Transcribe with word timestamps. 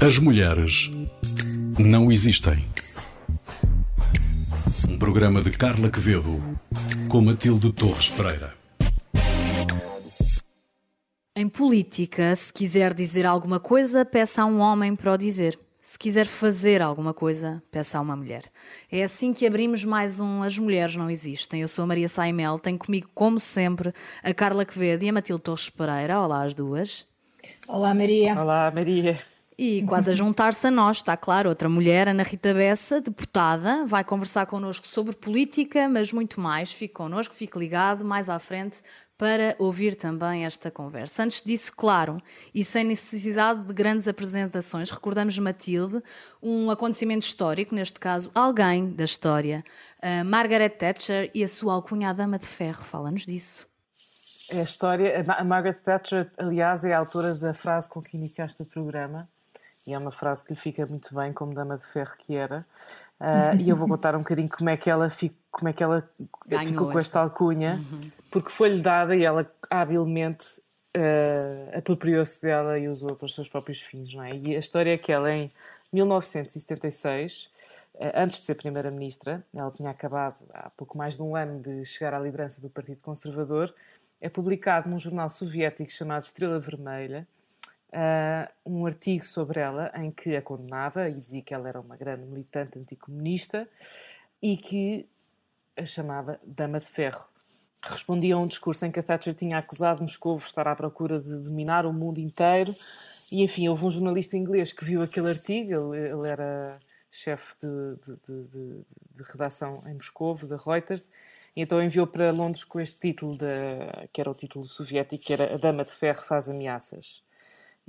As 0.00 0.18
mulheres 0.18 0.90
não 1.78 2.10
existem. 2.12 2.66
Um 4.88 4.98
programa 4.98 5.42
de 5.42 5.50
Carla 5.50 5.90
Quevedo 5.90 6.40
com 7.08 7.20
Matilde 7.20 7.72
Torres 7.72 8.08
Pereira. 8.10 8.54
Em 11.34 11.48
política, 11.48 12.34
se 12.36 12.52
quiser 12.52 12.92
dizer 12.92 13.24
alguma 13.24 13.58
coisa, 13.58 14.04
peça 14.04 14.42
a 14.42 14.46
um 14.46 14.58
homem 14.58 14.94
para 14.94 15.12
o 15.12 15.16
dizer. 15.16 15.58
Se 15.80 15.98
quiser 15.98 16.26
fazer 16.26 16.82
alguma 16.82 17.14
coisa, 17.14 17.62
peça 17.70 17.96
a 17.96 18.00
uma 18.00 18.14
mulher. 18.14 18.42
É 18.92 19.02
assim 19.02 19.32
que 19.32 19.46
abrimos 19.46 19.84
mais 19.84 20.20
um 20.20 20.42
As 20.42 20.58
Mulheres 20.58 20.96
Não 20.96 21.08
Existem. 21.08 21.62
Eu 21.62 21.68
sou 21.68 21.84
a 21.84 21.86
Maria 21.86 22.08
Saimel, 22.08 22.58
tenho 22.58 22.76
comigo, 22.76 23.08
como 23.14 23.40
sempre, 23.40 23.94
a 24.22 24.34
Carla 24.34 24.66
Quevedo 24.66 25.02
e 25.04 25.08
a 25.08 25.12
Matilde 25.14 25.42
Torres 25.42 25.70
Pereira. 25.70 26.20
Olá, 26.20 26.42
as 26.44 26.54
duas. 26.54 27.07
Olá, 27.68 27.92
Maria. 27.92 28.40
Olá, 28.40 28.72
Maria. 28.74 29.18
E 29.58 29.82
quase 29.82 30.10
a 30.10 30.14
juntar-se 30.14 30.66
a 30.66 30.70
nós, 30.70 30.98
está 30.98 31.16
claro, 31.18 31.50
outra 31.50 31.68
mulher, 31.68 32.08
Ana 32.08 32.22
Rita 32.22 32.54
Bessa, 32.54 32.98
deputada, 32.98 33.84
vai 33.84 34.02
conversar 34.02 34.46
connosco 34.46 34.86
sobre 34.86 35.14
política, 35.14 35.86
mas 35.86 36.10
muito 36.12 36.40
mais. 36.40 36.72
Fique 36.72 36.94
connosco, 36.94 37.34
fique 37.34 37.58
ligado 37.58 38.04
mais 38.04 38.30
à 38.30 38.38
frente 38.38 38.80
para 39.18 39.54
ouvir 39.58 39.96
também 39.96 40.46
esta 40.46 40.70
conversa. 40.70 41.24
Antes 41.24 41.42
disso, 41.42 41.72
claro, 41.76 42.16
e 42.54 42.64
sem 42.64 42.84
necessidade 42.84 43.66
de 43.66 43.74
grandes 43.74 44.08
apresentações, 44.08 44.90
recordamos 44.90 45.38
Matilde, 45.38 46.00
um 46.42 46.70
acontecimento 46.70 47.26
histórico, 47.26 47.74
neste 47.74 48.00
caso, 48.00 48.30
alguém 48.34 48.92
da 48.92 49.04
história, 49.04 49.62
Margaret 50.24 50.70
Thatcher 50.70 51.30
e 51.34 51.44
a 51.44 51.48
sua 51.48 51.74
alcunha 51.74 52.08
a 52.08 52.12
Dama 52.14 52.38
de 52.38 52.46
Ferro. 52.46 52.82
Fala-nos 52.82 53.26
disso. 53.26 53.66
É 54.50 54.60
a 54.60 54.62
história. 54.62 55.24
A 55.36 55.44
Margaret 55.44 55.80
Thatcher, 55.84 56.30
aliás, 56.36 56.84
é 56.84 56.94
a 56.94 56.98
autora 56.98 57.34
da 57.34 57.52
frase 57.52 57.88
com 57.88 58.00
que 58.00 58.16
iniciaste 58.16 58.62
o 58.62 58.66
programa 58.66 59.28
e 59.88 59.94
é 59.94 59.98
uma 59.98 60.12
frase 60.12 60.44
que 60.44 60.52
lhe 60.52 60.60
fica 60.60 60.84
muito 60.84 61.14
bem, 61.14 61.32
como 61.32 61.54
dama 61.54 61.74
de 61.78 61.86
ferro 61.86 62.14
que 62.18 62.36
era. 62.36 62.64
Uh, 63.18 63.56
e 63.58 63.70
eu 63.70 63.74
vou 63.74 63.88
contar 63.88 64.14
um 64.14 64.18
bocadinho 64.18 64.48
como 64.48 64.68
é 64.68 64.76
que 64.76 64.90
ela, 64.90 65.08
fico, 65.08 65.34
como 65.50 65.70
é 65.70 65.72
que 65.72 65.82
ela 65.82 66.06
ficou 66.66 66.92
com 66.92 66.98
esta 66.98 67.20
alcunha, 67.20 67.80
uhum. 67.90 68.10
porque 68.30 68.50
foi-lhe 68.50 68.82
dada 68.82 69.16
e 69.16 69.24
ela 69.24 69.50
habilmente 69.70 70.46
uh, 70.94 71.78
apropriou-se 71.78 72.40
dela 72.42 72.78
e 72.78 72.86
usou 72.86 73.16
para 73.16 73.24
os 73.24 73.34
seus 73.34 73.48
próprios 73.48 73.80
fins. 73.80 74.12
Não 74.12 74.24
é? 74.24 74.28
E 74.34 74.54
a 74.54 74.58
história 74.58 74.92
é 74.92 74.98
que 74.98 75.10
ela, 75.10 75.34
em 75.34 75.48
1976, 75.90 77.44
uh, 77.94 77.98
ah, 77.98 78.22
antes 78.22 78.40
de 78.40 78.44
ser 78.44 78.56
Primeira-Ministra, 78.56 79.42
ela 79.56 79.70
tinha 79.70 79.88
acabado 79.88 80.44
há 80.52 80.68
pouco 80.76 80.98
mais 80.98 81.16
de 81.16 81.22
um 81.22 81.34
ano 81.34 81.60
de 81.60 81.82
chegar 81.86 82.12
à 82.12 82.18
liderança 82.18 82.60
do 82.60 82.68
Partido 82.68 82.98
Conservador, 83.00 83.74
é 84.20 84.28
publicado 84.28 84.88
num 84.88 84.98
jornal 84.98 85.30
soviético 85.30 85.90
chamado 85.90 86.22
Estrela 86.22 86.58
Vermelha 86.58 87.26
uh, 87.88 88.50
um 88.64 88.86
artigo 88.86 89.24
sobre 89.24 89.60
ela 89.60 89.90
em 89.94 90.10
que 90.10 90.36
a 90.36 90.42
condenava 90.42 91.08
e 91.08 91.14
dizia 91.14 91.42
que 91.42 91.54
ela 91.54 91.68
era 91.68 91.80
uma 91.80 91.96
grande 91.96 92.26
militante 92.26 92.78
anticomunista 92.78 93.68
e 94.42 94.56
que 94.56 95.08
a 95.76 95.86
chamava 95.86 96.40
Dama 96.44 96.80
de 96.80 96.86
Ferro. 96.86 97.26
Respondia 97.84 98.34
a 98.34 98.38
um 98.38 98.46
discurso 98.46 98.84
em 98.84 98.90
que 98.90 98.98
a 98.98 99.02
Thatcher 99.02 99.34
tinha 99.34 99.58
acusado 99.58 100.02
Moscou 100.02 100.36
de 100.36 100.42
estar 100.42 100.66
à 100.66 100.74
procura 100.74 101.20
de 101.20 101.38
dominar 101.40 101.86
o 101.86 101.92
mundo 101.92 102.18
inteiro. 102.18 102.74
E 103.30 103.42
enfim, 103.42 103.68
houve 103.68 103.84
um 103.84 103.90
jornalista 103.90 104.36
inglês 104.36 104.72
que 104.72 104.84
viu 104.84 105.02
aquele 105.02 105.28
artigo, 105.28 105.94
ele, 105.94 106.08
ele 106.08 106.28
era 106.28 106.78
chefe 107.10 107.56
de, 107.60 107.96
de, 107.96 108.20
de, 108.20 108.84
de, 109.10 109.22
redação 109.22 109.82
em 109.86 109.94
Moscou, 109.94 110.34
da 110.46 110.56
Reuters, 110.56 111.10
então 111.60 111.82
enviou 111.82 112.06
para 112.06 112.30
Londres 112.30 112.64
com 112.64 112.80
este 112.80 112.98
título, 112.98 113.36
de, 113.36 113.46
que 114.12 114.20
era 114.20 114.30
o 114.30 114.34
título 114.34 114.64
soviético, 114.64 115.24
que 115.24 115.32
era 115.32 115.54
A 115.54 115.56
Dama 115.56 115.84
de 115.84 115.90
Ferro 115.90 116.22
faz 116.22 116.48
ameaças 116.48 117.22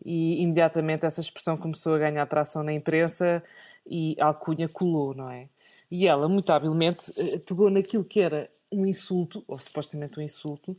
e 0.06 0.42
imediatamente 0.42 1.06
essa 1.06 1.22
expressão 1.22 1.58
começou 1.58 1.96
a 1.96 2.00
ganhar 2.00 2.24
atração 2.24 2.64
na 2.64 2.74
imprensa 2.74 3.44
e 3.86 4.16
a 4.20 4.28
alcunha 4.28 4.68
colou, 4.68 5.14
não 5.14 5.30
é? 5.30 5.48
E 5.90 6.08
ela, 6.08 6.30
muito 6.30 6.52
habilmente, 6.52 7.12
eh, 7.18 7.40
pegou 7.40 7.70
naquilo 7.70 8.04
que 8.04 8.20
era 8.20 8.50
um 8.72 8.86
insulto, 8.86 9.44
ou 9.48 9.58
supostamente 9.58 10.20
um 10.20 10.22
insulto, 10.22 10.78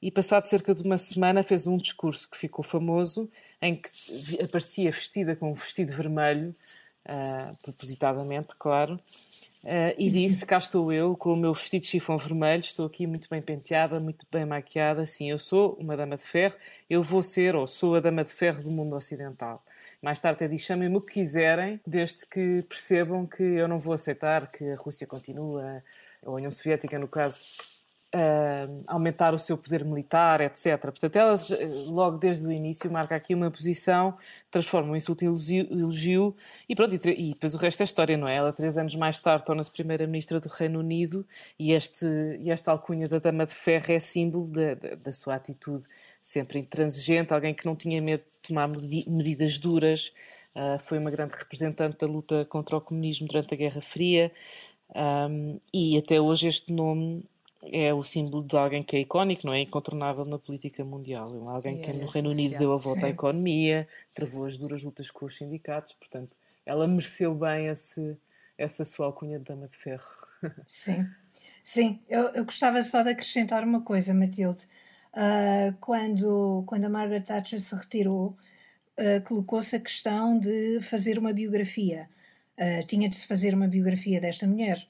e 0.00 0.10
passado 0.10 0.44
cerca 0.44 0.74
de 0.74 0.82
uma 0.82 0.98
semana 0.98 1.42
fez 1.42 1.66
um 1.66 1.78
discurso 1.78 2.30
que 2.30 2.36
ficou 2.36 2.62
famoso, 2.62 3.30
em 3.62 3.76
que 3.76 3.90
aparecia 4.42 4.90
vestida 4.90 5.34
com 5.34 5.50
um 5.50 5.54
vestido 5.54 5.94
vermelho, 5.96 6.54
uh, 7.06 7.56
propositadamente, 7.62 8.54
claro, 8.58 9.00
Uh, 9.62 9.92
e 9.98 10.10
disse: 10.10 10.46
Cá 10.46 10.56
estou 10.56 10.90
eu, 10.90 11.14
com 11.14 11.34
o 11.34 11.36
meu 11.36 11.52
vestido 11.52 11.82
de 11.82 11.88
chifão 11.88 12.16
vermelho, 12.16 12.60
estou 12.60 12.86
aqui 12.86 13.06
muito 13.06 13.28
bem 13.28 13.42
penteada, 13.42 14.00
muito 14.00 14.26
bem 14.32 14.46
maquiada. 14.46 15.04
Sim, 15.04 15.30
eu 15.30 15.38
sou 15.38 15.74
uma 15.74 15.96
dama 15.96 16.16
de 16.16 16.22
ferro, 16.22 16.56
eu 16.88 17.02
vou 17.02 17.22
ser 17.22 17.54
ou 17.54 17.66
sou 17.66 17.94
a 17.94 18.00
dama 18.00 18.24
de 18.24 18.32
ferro 18.32 18.62
do 18.62 18.70
mundo 18.70 18.96
ocidental. 18.96 19.62
Mais 20.00 20.18
tarde 20.18 20.36
até 20.36 20.48
diz: 20.48 20.62
chamem-me 20.62 20.96
o 20.96 21.00
que 21.00 21.14
quiserem, 21.14 21.78
desde 21.86 22.24
que 22.24 22.62
percebam 22.68 23.26
que 23.26 23.42
eu 23.42 23.68
não 23.68 23.78
vou 23.78 23.92
aceitar 23.92 24.50
que 24.50 24.64
a 24.70 24.76
Rússia 24.76 25.06
continua, 25.06 25.82
ou 26.22 26.32
a 26.32 26.36
União 26.36 26.50
Soviética, 26.50 26.98
no 26.98 27.08
caso, 27.08 27.42
uh, 28.14 28.84
aumentar 28.86 29.34
o 29.34 29.38
seu 29.38 29.56
poder 29.56 29.84
militar, 29.84 30.40
etc. 30.40 30.78
Portanto, 30.80 31.16
elas, 31.16 31.50
eh, 31.50 31.66
logo 31.86 32.18
desde 32.18 32.46
o 32.46 32.52
início, 32.52 32.90
marca 32.90 33.14
aqui 33.14 33.34
uma 33.34 33.50
posição, 33.50 34.16
transforma 34.50 34.92
um 34.92 34.96
insulto 34.96 35.24
em 35.24 35.28
elogio, 35.70 36.34
e 36.68 36.74
pronto, 36.74 36.94
e, 36.94 37.30
e, 37.30 37.34
depois 37.34 37.54
o 37.54 37.58
resto 37.58 37.82
é 37.82 37.84
história, 37.84 38.16
não 38.16 38.26
é? 38.26 38.34
Ela, 38.34 38.52
três 38.52 38.76
anos 38.76 38.94
mais 38.94 39.18
tarde, 39.18 39.44
torna-se 39.44 39.70
Primeira-Ministra 39.70 40.40
do 40.40 40.48
Reino 40.48 40.80
Unido 40.80 41.26
e, 41.58 41.72
este, 41.72 42.06
e 42.40 42.50
esta 42.50 42.70
alcunha 42.72 43.08
da 43.08 43.18
Dama 43.18 43.46
de 43.46 43.54
Ferro 43.54 43.92
é 43.92 43.98
símbolo 43.98 44.50
da, 44.50 44.74
da, 44.74 44.94
da 44.96 45.12
sua 45.12 45.36
atitude 45.36 45.86
sempre 46.20 46.58
intransigente, 46.58 47.32
alguém 47.32 47.54
que 47.54 47.64
não 47.64 47.74
tinha 47.74 48.00
medo 48.00 48.22
de 48.22 48.48
tomar 48.48 48.68
medidas 48.68 49.58
duras, 49.58 50.12
uh, 50.54 50.78
foi 50.84 50.98
uma 50.98 51.10
grande 51.10 51.34
representante 51.36 51.98
da 51.98 52.06
luta 52.06 52.44
contra 52.44 52.76
o 52.76 52.80
comunismo 52.80 53.26
durante 53.26 53.54
a 53.54 53.56
Guerra 53.56 53.80
Fria. 53.80 54.30
Um, 54.94 55.60
e 55.72 55.96
até 55.96 56.20
hoje 56.20 56.48
este 56.48 56.72
nome 56.72 57.24
é 57.64 57.92
o 57.92 58.02
símbolo 58.02 58.42
de 58.42 58.56
alguém 58.56 58.82
que 58.82 58.96
é 58.96 59.00
icónico, 59.00 59.46
não 59.46 59.52
é? 59.52 59.60
Incontornável 59.60 60.24
na 60.24 60.38
política 60.38 60.84
mundial. 60.84 61.28
É 61.28 61.50
alguém 61.50 61.80
que 61.80 61.92
no 61.92 62.06
Reino 62.06 62.30
Unido 62.30 62.58
deu 62.58 62.72
a 62.72 62.76
volta 62.76 63.06
à 63.06 63.10
economia, 63.10 63.86
travou 64.14 64.46
as 64.46 64.56
duras 64.56 64.82
lutas 64.82 65.10
com 65.10 65.26
os 65.26 65.36
sindicatos, 65.36 65.92
portanto, 65.94 66.36
ela 66.64 66.86
mereceu 66.86 67.34
bem 67.34 67.66
esse, 67.66 68.16
essa 68.56 68.84
sua 68.84 69.06
alcunha 69.06 69.38
de 69.38 69.44
dama 69.44 69.68
de 69.68 69.76
ferro. 69.76 70.20
Sim, 70.66 71.06
sim. 71.62 72.00
Eu, 72.08 72.28
eu 72.28 72.46
gostava 72.46 72.80
só 72.80 73.02
de 73.02 73.10
acrescentar 73.10 73.62
uma 73.62 73.82
coisa, 73.82 74.14
Matilde. 74.14 74.66
Uh, 75.12 75.76
quando, 75.80 76.64
quando 76.66 76.86
a 76.86 76.88
Margaret 76.88 77.20
Thatcher 77.20 77.60
se 77.60 77.74
retirou, 77.74 78.34
uh, 78.98 79.20
colocou-se 79.26 79.76
a 79.76 79.80
questão 79.80 80.38
de 80.38 80.80
fazer 80.80 81.18
uma 81.18 81.30
biografia. 81.30 82.08
Uh, 82.56 82.86
tinha 82.86 83.06
de 83.06 83.16
se 83.16 83.26
fazer 83.26 83.52
uma 83.52 83.68
biografia 83.68 84.18
desta 84.18 84.46
mulher. 84.46 84.86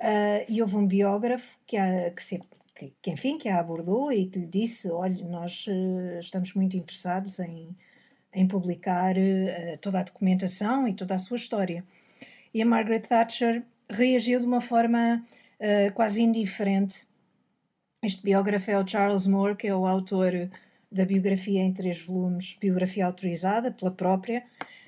Uh, 0.00 0.48
e 0.48 0.62
houve 0.62 0.76
um 0.76 0.86
biógrafo 0.86 1.58
que, 1.66 1.76
a, 1.76 2.10
que, 2.10 2.24
se, 2.24 2.40
que, 2.74 2.90
que, 3.02 3.10
enfim, 3.10 3.36
que 3.36 3.50
a 3.50 3.60
abordou 3.60 4.10
e 4.10 4.26
que 4.26 4.38
lhe 4.38 4.46
disse: 4.46 4.90
Olha, 4.90 5.22
nós 5.26 5.66
uh, 5.66 6.18
estamos 6.18 6.54
muito 6.54 6.74
interessados 6.74 7.38
em, 7.38 7.76
em 8.32 8.48
publicar 8.48 9.14
uh, 9.14 9.76
toda 9.78 10.00
a 10.00 10.02
documentação 10.02 10.88
e 10.88 10.94
toda 10.94 11.14
a 11.14 11.18
sua 11.18 11.36
história. 11.36 11.84
E 12.54 12.62
a 12.62 12.66
Margaret 12.66 13.00
Thatcher 13.00 13.62
reagiu 13.90 14.40
de 14.40 14.46
uma 14.46 14.60
forma 14.60 15.22
quase 15.94 16.22
indiferente. 16.22 17.06
Este 18.02 18.22
biógrafo 18.22 18.70
é 18.70 18.78
o 18.78 18.86
Charles 18.86 19.26
Moore, 19.26 19.54
que 19.54 19.68
é 19.68 19.74
o 19.76 19.86
autor 19.86 20.50
da 20.90 21.04
biografia 21.04 21.60
em 21.60 21.72
três 21.72 22.00
volumes, 22.00 22.56
biografia 22.58 23.04
autorizada 23.04 23.70
pela 23.70 23.90
própria, 23.90 24.42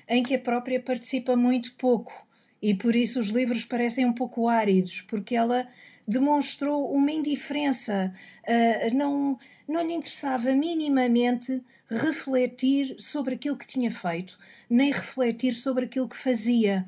em 0.09 0.23
que 0.23 0.33
a 0.33 0.39
própria 0.39 0.81
participa 0.81 1.35
muito 1.35 1.75
pouco 1.75 2.27
e 2.63 2.73
por 2.73 2.95
isso 2.95 3.19
os 3.19 3.27
livros 3.27 3.65
parecem 3.65 4.05
um 4.05 4.13
pouco 4.13 4.47
áridos, 4.47 5.01
porque 5.01 5.35
ela 5.35 5.67
demonstrou 6.07 6.89
uma 6.93 7.11
indiferença, 7.11 8.13
uh, 8.47 8.95
não, 8.95 9.37
não 9.67 9.85
lhe 9.85 9.93
interessava 9.93 10.53
minimamente 10.53 11.61
refletir 11.89 12.95
sobre 12.97 13.35
aquilo 13.35 13.57
que 13.57 13.67
tinha 13.67 13.91
feito, 13.91 14.39
nem 14.69 14.93
refletir 14.93 15.53
sobre 15.53 15.83
aquilo 15.83 16.07
que 16.07 16.15
fazia. 16.15 16.85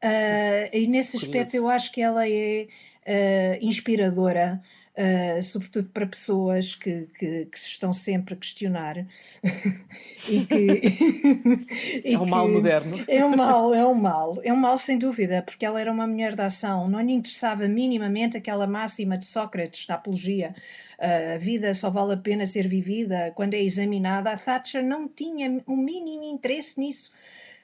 Uh, 0.00 0.70
e 0.72 0.86
nesse 0.86 1.16
aspecto 1.16 1.56
eu 1.56 1.68
acho 1.68 1.90
que 1.90 2.00
ela 2.00 2.28
é 2.28 2.68
uh, 3.02 3.58
inspiradora 3.60 4.62
uh, 4.98 5.42
sobretudo 5.42 5.88
para 5.90 6.06
pessoas 6.06 6.74
que, 6.74 7.06
que, 7.18 7.46
que, 7.46 7.60
se 7.60 7.68
estão 7.68 7.92
sempre 7.92 8.34
a 8.34 8.36
questionar. 8.36 9.06
e 10.28 10.44
que, 10.44 12.02
e 12.04 12.14
é 12.14 12.18
um 12.18 12.26
mal 12.26 12.48
moderno. 12.48 12.98
É 13.06 13.24
um 13.24 13.36
mal, 13.36 13.74
é 13.74 13.86
um 13.86 13.94
mal, 13.94 14.38
é 14.42 14.52
um 14.52 14.56
mal 14.56 14.76
sem 14.76 14.98
dúvida, 14.98 15.42
porque 15.42 15.64
ela 15.64 15.80
era 15.80 15.92
uma 15.92 16.06
mulher 16.06 16.34
da 16.34 16.46
ação, 16.46 16.88
não 16.88 17.00
lhe 17.00 17.12
interessava 17.12 17.68
minimamente 17.68 18.36
aquela 18.36 18.66
máxima 18.66 19.16
de 19.16 19.24
Sócrates 19.24 19.86
da 19.86 19.94
apologia. 19.94 20.54
Uh, 20.98 21.36
a 21.36 21.38
vida 21.38 21.72
só 21.74 21.88
vale 21.88 22.14
a 22.14 22.16
pena 22.16 22.44
ser 22.44 22.66
vivida 22.66 23.32
quando 23.36 23.54
é 23.54 23.62
examinada. 23.62 24.32
A 24.32 24.36
Thatcher 24.36 24.84
não 24.84 25.06
tinha 25.06 25.62
o 25.66 25.76
mínimo 25.76 26.24
interesse 26.24 26.80
nisso, 26.80 27.12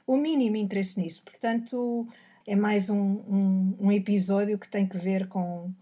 o 0.06 0.16
mínimo 0.16 0.56
interesse 0.56 1.00
nisso. 1.00 1.22
Portanto, 1.24 2.06
é 2.46 2.54
mais 2.54 2.90
um, 2.90 2.96
um, 2.96 3.76
um 3.80 3.92
episódio 3.92 4.56
que 4.56 4.68
tem 4.68 4.86
que 4.86 4.96
ver 4.96 5.26
com, 5.26 5.72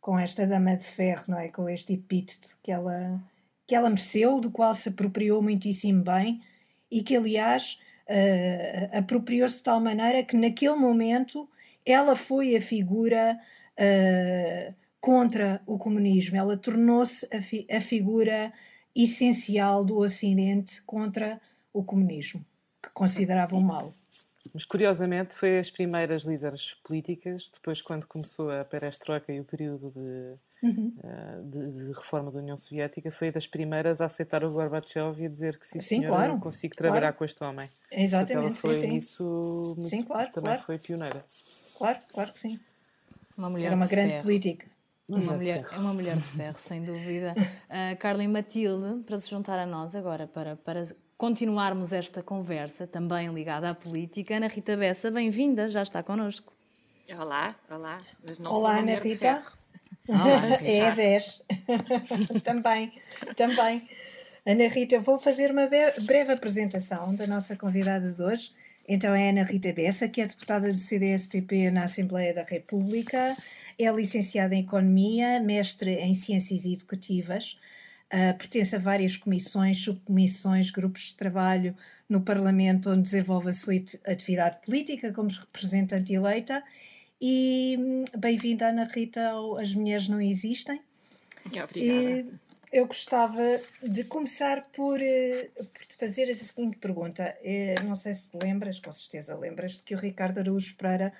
com 0.00 0.18
esta 0.18 0.46
dama 0.46 0.76
de 0.76 0.84
ferro, 0.84 1.24
não 1.28 1.38
é? 1.38 1.48
Com 1.48 1.68
este 1.68 1.94
epíteto 1.94 2.58
que 2.62 2.70
ela, 2.70 3.20
que 3.66 3.74
ela 3.74 3.90
mereceu, 3.90 4.40
do 4.40 4.50
qual 4.50 4.72
se 4.74 4.88
apropriou 4.88 5.42
muitíssimo 5.42 6.02
bem 6.02 6.40
e 6.90 7.02
que, 7.02 7.16
aliás, 7.16 7.78
uh, 8.08 8.98
apropriou-se 8.98 9.58
de 9.58 9.64
tal 9.64 9.80
maneira 9.80 10.22
que 10.22 10.36
naquele 10.36 10.76
momento 10.76 11.48
ela 11.84 12.16
foi 12.16 12.56
a 12.56 12.60
figura 12.60 13.38
uh, 13.78 14.74
contra 15.00 15.60
o 15.66 15.78
comunismo, 15.78 16.36
ela 16.36 16.56
tornou-se 16.56 17.26
a, 17.34 17.40
fi 17.40 17.66
a 17.70 17.80
figura 17.80 18.52
essencial 18.94 19.84
do 19.84 19.98
Ocidente 19.98 20.82
contra 20.82 21.40
o 21.72 21.84
comunismo, 21.84 22.44
que 22.82 22.90
consideravam 22.92 23.60
mal. 23.60 23.92
Mas 24.52 24.64
curiosamente 24.64 25.34
foi 25.34 25.58
as 25.58 25.70
primeiras 25.70 26.22
líderes 26.24 26.74
políticas, 26.84 27.50
depois 27.52 27.80
quando 27.82 28.06
começou 28.06 28.50
a 28.50 28.64
perestroika 28.64 29.32
e 29.32 29.40
o 29.40 29.44
período 29.44 29.90
de, 29.90 30.66
uhum. 30.66 30.94
uh, 30.98 31.44
de, 31.44 31.72
de, 31.72 31.92
reforma 31.92 32.30
da 32.30 32.38
União 32.38 32.56
Soviética, 32.56 33.10
foi 33.10 33.30
das 33.30 33.46
primeiras 33.46 34.00
a 34.00 34.06
aceitar 34.06 34.44
o 34.44 34.50
Gorbachev 34.50 35.20
e 35.20 35.26
a 35.26 35.28
dizer 35.28 35.58
que 35.58 35.66
sim, 35.66 35.80
sim 35.80 36.00
senhora, 36.00 36.26
claro, 36.26 36.40
consigo 36.40 36.74
trabalhar 36.74 37.12
claro. 37.12 37.16
com 37.16 37.24
este 37.24 37.44
homem. 37.44 37.68
Exatamente, 37.90 38.46
ela 38.46 38.54
foi 38.56 38.80
sim, 38.80 38.94
isso 38.96 39.76
sim, 39.80 40.02
claro, 40.02 40.30
também 40.32 40.54
claro. 40.54 40.62
foi 40.62 40.78
pioneira. 40.78 41.24
Claro, 41.76 41.98
claro 42.12 42.32
que 42.32 42.38
sim. 42.38 42.60
Uma 43.36 43.50
mulher 43.50 43.66
Era 43.66 43.76
uma 43.76 43.86
grande 43.86 44.10
ferro. 44.10 44.22
política. 44.24 44.66
Uma 45.08 45.32
mulher, 45.32 45.64
é 45.72 45.78
uma 45.78 45.94
mulher 45.94 46.16
de 46.16 46.22
ferro, 46.22 46.58
sem 46.58 46.84
dúvida. 46.84 47.34
Uh, 47.38 47.96
Carla 47.98 48.22
e 48.22 48.28
Matilde, 48.28 49.02
para 49.04 49.16
se 49.16 49.30
juntar 49.30 49.58
a 49.58 49.64
nós 49.64 49.96
agora, 49.96 50.26
para, 50.26 50.54
para 50.54 50.82
continuarmos 51.16 51.94
esta 51.94 52.22
conversa, 52.22 52.86
também 52.86 53.32
ligada 53.32 53.70
à 53.70 53.74
política, 53.74 54.36
Ana 54.36 54.48
Rita 54.48 54.76
Bessa, 54.76 55.10
bem-vinda, 55.10 55.66
já 55.66 55.80
está 55.80 56.02
connosco. 56.02 56.52
Olá, 57.18 57.56
olá. 57.70 58.02
Mas 58.22 58.38
não 58.38 58.52
olá, 58.52 58.74
sou 58.74 58.80
Ana 58.82 58.98
Rita. 58.98 59.42
Olá, 60.06 60.46
és, 60.62 60.98
és. 60.98 61.42
também, 62.44 62.92
também. 63.34 63.88
Ana 64.44 64.68
Rita, 64.68 65.00
vou 65.00 65.18
fazer 65.18 65.50
uma 65.50 65.66
breve 65.66 66.32
apresentação 66.32 67.14
da 67.14 67.26
nossa 67.26 67.56
convidada 67.56 68.12
de 68.12 68.22
hoje. 68.22 68.52
Então 68.86 69.14
é 69.14 69.30
Ana 69.30 69.42
Rita 69.42 69.72
Bessa, 69.72 70.08
que 70.08 70.20
é 70.20 70.26
deputada 70.26 70.70
do 70.70 70.76
CDS-PP 70.76 71.70
na 71.70 71.84
Assembleia 71.84 72.32
da 72.32 72.42
República, 72.42 73.36
é 73.78 73.90
licenciada 73.92 74.54
em 74.54 74.60
Economia, 74.60 75.38
mestre 75.40 75.92
em 75.94 76.12
Ciências 76.12 76.64
Educativas, 76.64 77.58
uh, 78.12 78.36
pertence 78.36 78.74
a 78.74 78.78
várias 78.78 79.16
comissões, 79.16 79.78
subcomissões, 79.78 80.70
grupos 80.70 81.02
de 81.02 81.14
trabalho 81.14 81.76
no 82.08 82.20
Parlamento, 82.20 82.90
onde 82.90 83.02
desenvolve 83.02 83.50
a 83.50 83.52
sua 83.52 83.74
atividade 84.04 84.58
política 84.64 85.12
como 85.12 85.28
representante 85.28 86.12
eleita. 86.12 86.62
E 87.20 87.76
hum, 87.78 88.04
bem-vinda, 88.16 88.68
Ana 88.68 88.84
Rita, 88.84 89.28
ao 89.28 89.58
As 89.58 89.72
Mulheres 89.72 90.08
Não 90.08 90.20
Existem. 90.20 90.80
Obrigada. 91.46 91.78
E 91.78 92.26
eu 92.72 92.86
gostava 92.86 93.60
de 93.82 94.04
começar 94.04 94.62
por, 94.74 94.98
uh, 94.98 95.64
por 95.66 95.86
te 95.86 95.96
fazer 95.96 96.28
a 96.30 96.34
seguinte 96.34 96.78
pergunta. 96.78 97.36
Uh, 97.42 97.84
não 97.84 97.94
sei 97.94 98.12
se 98.12 98.36
lembras, 98.36 98.80
com 98.80 98.90
certeza 98.90 99.36
lembras, 99.36 99.76
de 99.76 99.84
que 99.84 99.94
o 99.94 99.98
Ricardo 99.98 100.38
Araújo 100.38 100.74
Pereira 100.74 101.12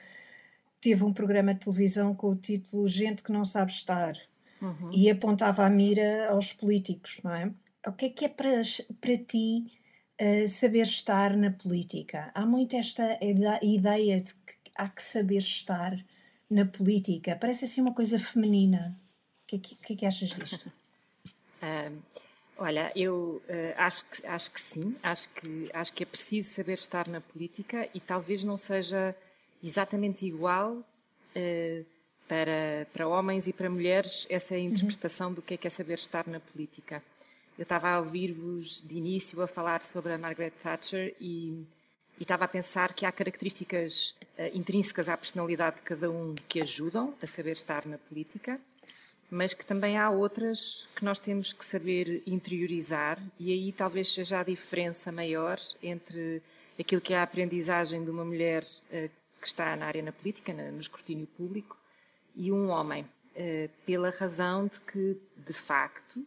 teve 0.80 1.04
um 1.04 1.12
programa 1.12 1.54
de 1.54 1.60
televisão 1.60 2.14
com 2.14 2.30
o 2.30 2.36
título 2.36 2.88
Gente 2.88 3.22
que 3.22 3.32
não 3.32 3.44
sabe 3.44 3.72
estar 3.72 4.16
uhum. 4.60 4.90
e 4.92 5.10
apontava 5.10 5.64
a 5.64 5.70
mira 5.70 6.30
aos 6.30 6.52
políticos, 6.52 7.20
não 7.22 7.34
é? 7.34 7.50
O 7.86 7.92
que 7.92 8.06
é 8.06 8.10
que 8.10 8.24
é 8.24 8.28
para, 8.28 8.62
para 9.00 9.16
ti 9.16 9.72
uh, 10.20 10.48
saber 10.48 10.82
estar 10.82 11.36
na 11.36 11.50
política? 11.50 12.30
Há 12.34 12.44
muito 12.44 12.76
esta 12.76 13.18
ideia 13.62 14.20
de 14.20 14.32
que 14.34 14.70
há 14.74 14.88
que 14.88 15.02
saber 15.02 15.38
estar 15.38 15.98
na 16.50 16.64
política. 16.64 17.36
Parece 17.36 17.64
assim 17.64 17.80
uma 17.80 17.94
coisa 17.94 18.18
feminina. 18.18 18.96
O 19.42 19.46
que 19.46 19.56
é 19.56 19.58
que, 19.58 19.74
que, 19.76 19.92
é 19.92 19.96
que 19.96 20.06
achas 20.06 20.30
disto? 20.30 20.70
Um, 21.60 21.98
olha, 22.56 22.92
eu 22.94 23.42
uh, 23.48 23.74
acho, 23.76 24.04
que, 24.04 24.24
acho 24.24 24.50
que 24.52 24.60
sim, 24.60 24.94
acho 25.02 25.28
que, 25.30 25.68
acho 25.74 25.92
que 25.92 26.04
é 26.04 26.06
preciso 26.06 26.50
saber 26.50 26.74
estar 26.74 27.08
na 27.08 27.20
política 27.20 27.88
e 27.92 27.98
talvez 27.98 28.44
não 28.44 28.56
seja 28.56 29.12
exatamente 29.62 30.26
igual 30.26 30.72
uh, 30.74 31.86
para, 32.28 32.86
para 32.92 33.08
homens 33.08 33.46
e 33.46 33.52
para 33.52 33.70
mulheres 33.70 34.26
essa 34.28 34.54
a 34.54 34.58
interpretação 34.58 35.28
uhum. 35.28 35.34
do 35.34 35.42
que 35.42 35.54
é, 35.54 35.56
que 35.56 35.66
é 35.66 35.70
saber 35.70 35.94
estar 35.94 36.26
na 36.26 36.38
política. 36.38 37.02
Eu 37.58 37.62
estava 37.62 37.88
a 37.88 37.98
ouvir-vos 37.98 38.82
de 38.86 38.98
início 38.98 39.42
a 39.42 39.48
falar 39.48 39.82
sobre 39.82 40.12
a 40.12 40.18
Margaret 40.18 40.52
Thatcher 40.62 41.16
e, 41.20 41.64
e 42.18 42.22
estava 42.22 42.44
a 42.44 42.48
pensar 42.48 42.92
que 42.92 43.04
há 43.04 43.10
características 43.10 44.14
uh, 44.38 44.56
intrínsecas 44.56 45.08
à 45.08 45.16
personalidade 45.16 45.76
de 45.76 45.82
cada 45.82 46.10
um 46.10 46.34
que 46.48 46.60
ajudam 46.60 47.14
a 47.20 47.26
saber 47.26 47.52
estar 47.52 47.86
na 47.86 47.98
política, 47.98 48.60
mas 49.30 49.52
que 49.52 49.64
também 49.64 49.98
há 49.98 50.08
outras 50.08 50.86
que 50.94 51.04
nós 51.04 51.18
temos 51.18 51.52
que 51.52 51.64
saber 51.64 52.22
interiorizar 52.26 53.20
e 53.40 53.52
aí 53.52 53.72
talvez 53.72 54.12
seja 54.14 54.40
a 54.40 54.44
diferença 54.44 55.10
maior 55.10 55.58
entre 55.82 56.42
aquilo 56.78 57.00
que 57.00 57.12
é 57.12 57.18
a 57.18 57.22
aprendizagem 57.22 58.04
de 58.04 58.10
uma 58.10 58.24
mulher 58.24 58.62
uh, 58.62 59.10
que 59.40 59.46
está 59.46 59.74
na 59.76 59.86
área 59.86 60.02
na 60.02 60.12
política, 60.12 60.52
no 60.52 60.80
escrutínio 60.80 61.26
público, 61.26 61.76
e 62.34 62.52
um 62.52 62.68
homem, 62.68 63.04
eh, 63.34 63.68
pela 63.84 64.10
razão 64.10 64.66
de 64.66 64.80
que, 64.80 65.16
de 65.36 65.52
facto, 65.52 66.24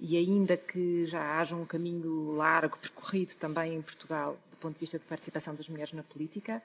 e 0.00 0.16
ainda 0.16 0.56
que 0.56 1.06
já 1.06 1.38
haja 1.38 1.54
um 1.54 1.64
caminho 1.64 2.32
largo 2.32 2.76
percorrido 2.76 3.36
também 3.36 3.76
em 3.76 3.82
Portugal, 3.82 4.36
do 4.50 4.56
ponto 4.56 4.74
de 4.74 4.80
vista 4.80 4.98
de 4.98 5.04
participação 5.04 5.54
das 5.54 5.68
mulheres 5.68 5.92
na 5.92 6.02
política, 6.02 6.60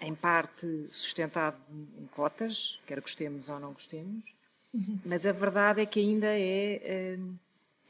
em 0.00 0.14
parte 0.14 0.86
sustentado 0.92 1.56
em 1.98 2.06
cotas, 2.06 2.78
quer 2.86 3.00
gostemos 3.00 3.48
ou 3.48 3.58
não 3.58 3.72
gostemos, 3.72 4.22
uhum. 4.72 5.00
mas 5.04 5.26
a 5.26 5.32
verdade 5.32 5.80
é 5.82 5.86
que 5.86 5.98
ainda 5.98 6.28
é, 6.28 7.18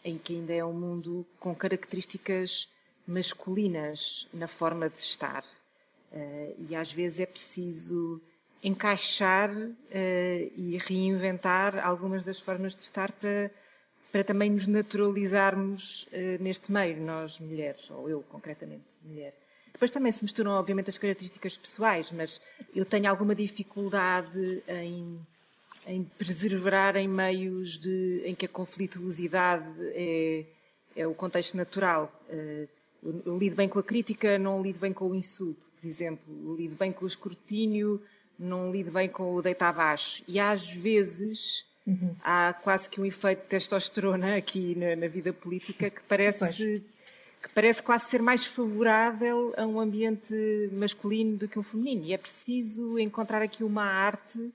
é 0.03 0.13
que 0.25 0.35
ainda 0.35 0.55
é 0.55 0.65
um 0.65 0.73
mundo 0.73 1.27
com 1.39 1.55
características 1.55 2.69
masculinas 3.07 4.27
na 4.33 4.47
forma 4.47 4.89
de 4.89 5.01
estar. 5.01 5.45
Uh, 6.13 6.55
e 6.71 6.75
às 6.75 6.91
vezes 6.91 7.21
é 7.21 7.27
preciso 7.27 8.21
encaixar 8.63 9.55
uh, 9.55 9.73
e 9.93 10.79
reinventar 10.87 11.79
algumas 11.87 12.25
das 12.25 12.41
formas 12.41 12.75
de 12.75 12.83
estar 12.83 13.13
para, 13.13 13.51
para 14.11 14.25
também 14.25 14.51
nos 14.51 14.67
naturalizarmos 14.67 16.05
uh, 16.05 16.43
neste 16.43 16.73
meio, 16.73 17.01
nós 17.03 17.39
mulheres, 17.39 17.91
ou 17.91 18.09
eu 18.09 18.23
concretamente 18.23 18.85
mulher. 19.05 19.35
Depois 19.71 19.91
também 19.91 20.11
se 20.11 20.25
misturam, 20.25 20.53
obviamente, 20.53 20.89
as 20.89 20.97
características 20.97 21.57
pessoais, 21.59 22.11
mas 22.11 22.41
eu 22.75 22.87
tenho 22.87 23.09
alguma 23.09 23.35
dificuldade 23.35 24.63
em, 24.67 25.21
em 25.87 26.03
preservar 26.03 26.97
em 26.97 27.07
meios 27.07 27.79
de, 27.79 28.23
em 28.25 28.35
que 28.35 28.47
a 28.47 28.49
conflituosidade 28.49 29.69
é, 29.95 30.47
é 30.97 31.07
o 31.07 31.15
contexto 31.15 31.57
natural. 31.57 32.11
Eu 33.15 33.39
lido 33.39 33.55
bem 33.55 33.69
com 33.69 33.79
a 33.79 33.83
crítica, 33.85 34.37
não 34.37 34.61
lido 34.61 34.81
bem 34.81 34.93
com 34.93 35.11
o 35.11 35.15
insulto 35.15 35.68
por 35.81 35.87
exemplo, 35.87 36.57
lido 36.57 36.77
bem 36.77 36.93
com 36.93 37.05
o 37.05 37.09
escrutínio, 37.09 38.01
não 38.39 38.71
lido 38.71 38.91
bem 38.91 39.09
com 39.09 39.35
o 39.35 39.43
deitar 39.43 39.71
abaixo. 39.71 40.23
E 40.29 40.39
às 40.39 40.73
vezes 40.73 41.65
uhum. 41.87 42.15
há 42.23 42.55
quase 42.63 42.89
que 42.89 43.01
um 43.01 43.05
efeito 43.05 43.43
de 43.43 43.49
testosterona 43.49 44.37
aqui 44.37 44.75
na, 44.77 44.95
na 44.95 45.09
vida 45.09 45.33
política 45.33 45.91
que 45.91 46.01
parece, 46.03 46.83
que 47.43 47.49
parece 47.55 47.83
quase 47.83 48.07
ser 48.07 48.23
mais 48.23 48.47
favorável 48.47 49.53
a 49.57 49.67
um 49.67 49.81
ambiente 49.81 50.35
masculino 50.73 51.37
do 51.37 51.49
que 51.49 51.59
um 51.59 51.63
feminino. 51.63 52.05
E 52.05 52.13
é 52.13 52.19
preciso 52.19 52.99
encontrar 52.99 53.43
aqui 53.43 53.65
uma 53.65 53.85
arte 53.85 54.53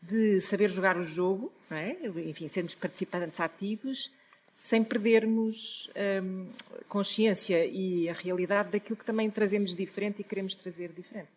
de 0.00 0.40
saber 0.40 0.70
jogar 0.70 0.96
o 0.96 1.02
jogo, 1.02 1.52
é? 1.70 1.96
enfim, 2.28 2.48
sermos 2.48 2.74
participantes 2.74 3.40
ativos, 3.40 4.12
sem 4.58 4.82
perdermos 4.82 5.88
hum, 6.20 6.48
consciência 6.88 7.64
e 7.64 8.08
a 8.08 8.12
realidade 8.12 8.72
daquilo 8.72 8.96
que 8.96 9.04
também 9.04 9.30
trazemos 9.30 9.76
diferente 9.76 10.20
e 10.20 10.24
queremos 10.24 10.56
trazer 10.56 10.92
diferente. 10.92 11.30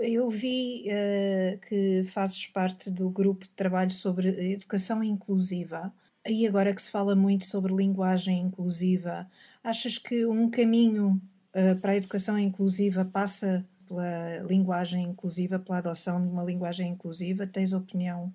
Eu 0.00 0.28
vi 0.28 0.84
uh, 0.88 1.58
que 1.68 2.02
fazes 2.10 2.44
parte 2.48 2.90
do 2.90 3.08
grupo 3.08 3.44
de 3.44 3.50
trabalho 3.50 3.92
sobre 3.92 4.52
educação 4.52 5.00
inclusiva. 5.00 5.92
E 6.26 6.44
agora 6.44 6.74
que 6.74 6.82
se 6.82 6.90
fala 6.90 7.14
muito 7.14 7.46
sobre 7.46 7.72
linguagem 7.72 8.40
inclusiva, 8.40 9.30
achas 9.62 9.96
que 9.96 10.26
um 10.26 10.50
caminho 10.50 11.22
uh, 11.54 11.80
para 11.80 11.92
a 11.92 11.96
educação 11.96 12.36
inclusiva 12.36 13.04
passa 13.04 13.64
pela 13.86 14.38
linguagem 14.38 15.04
inclusiva, 15.04 15.56
pela 15.60 15.78
adoção 15.78 16.20
de 16.20 16.28
uma 16.28 16.42
linguagem 16.42 16.90
inclusiva? 16.90 17.46
Tens 17.46 17.72
opinião 17.72 18.34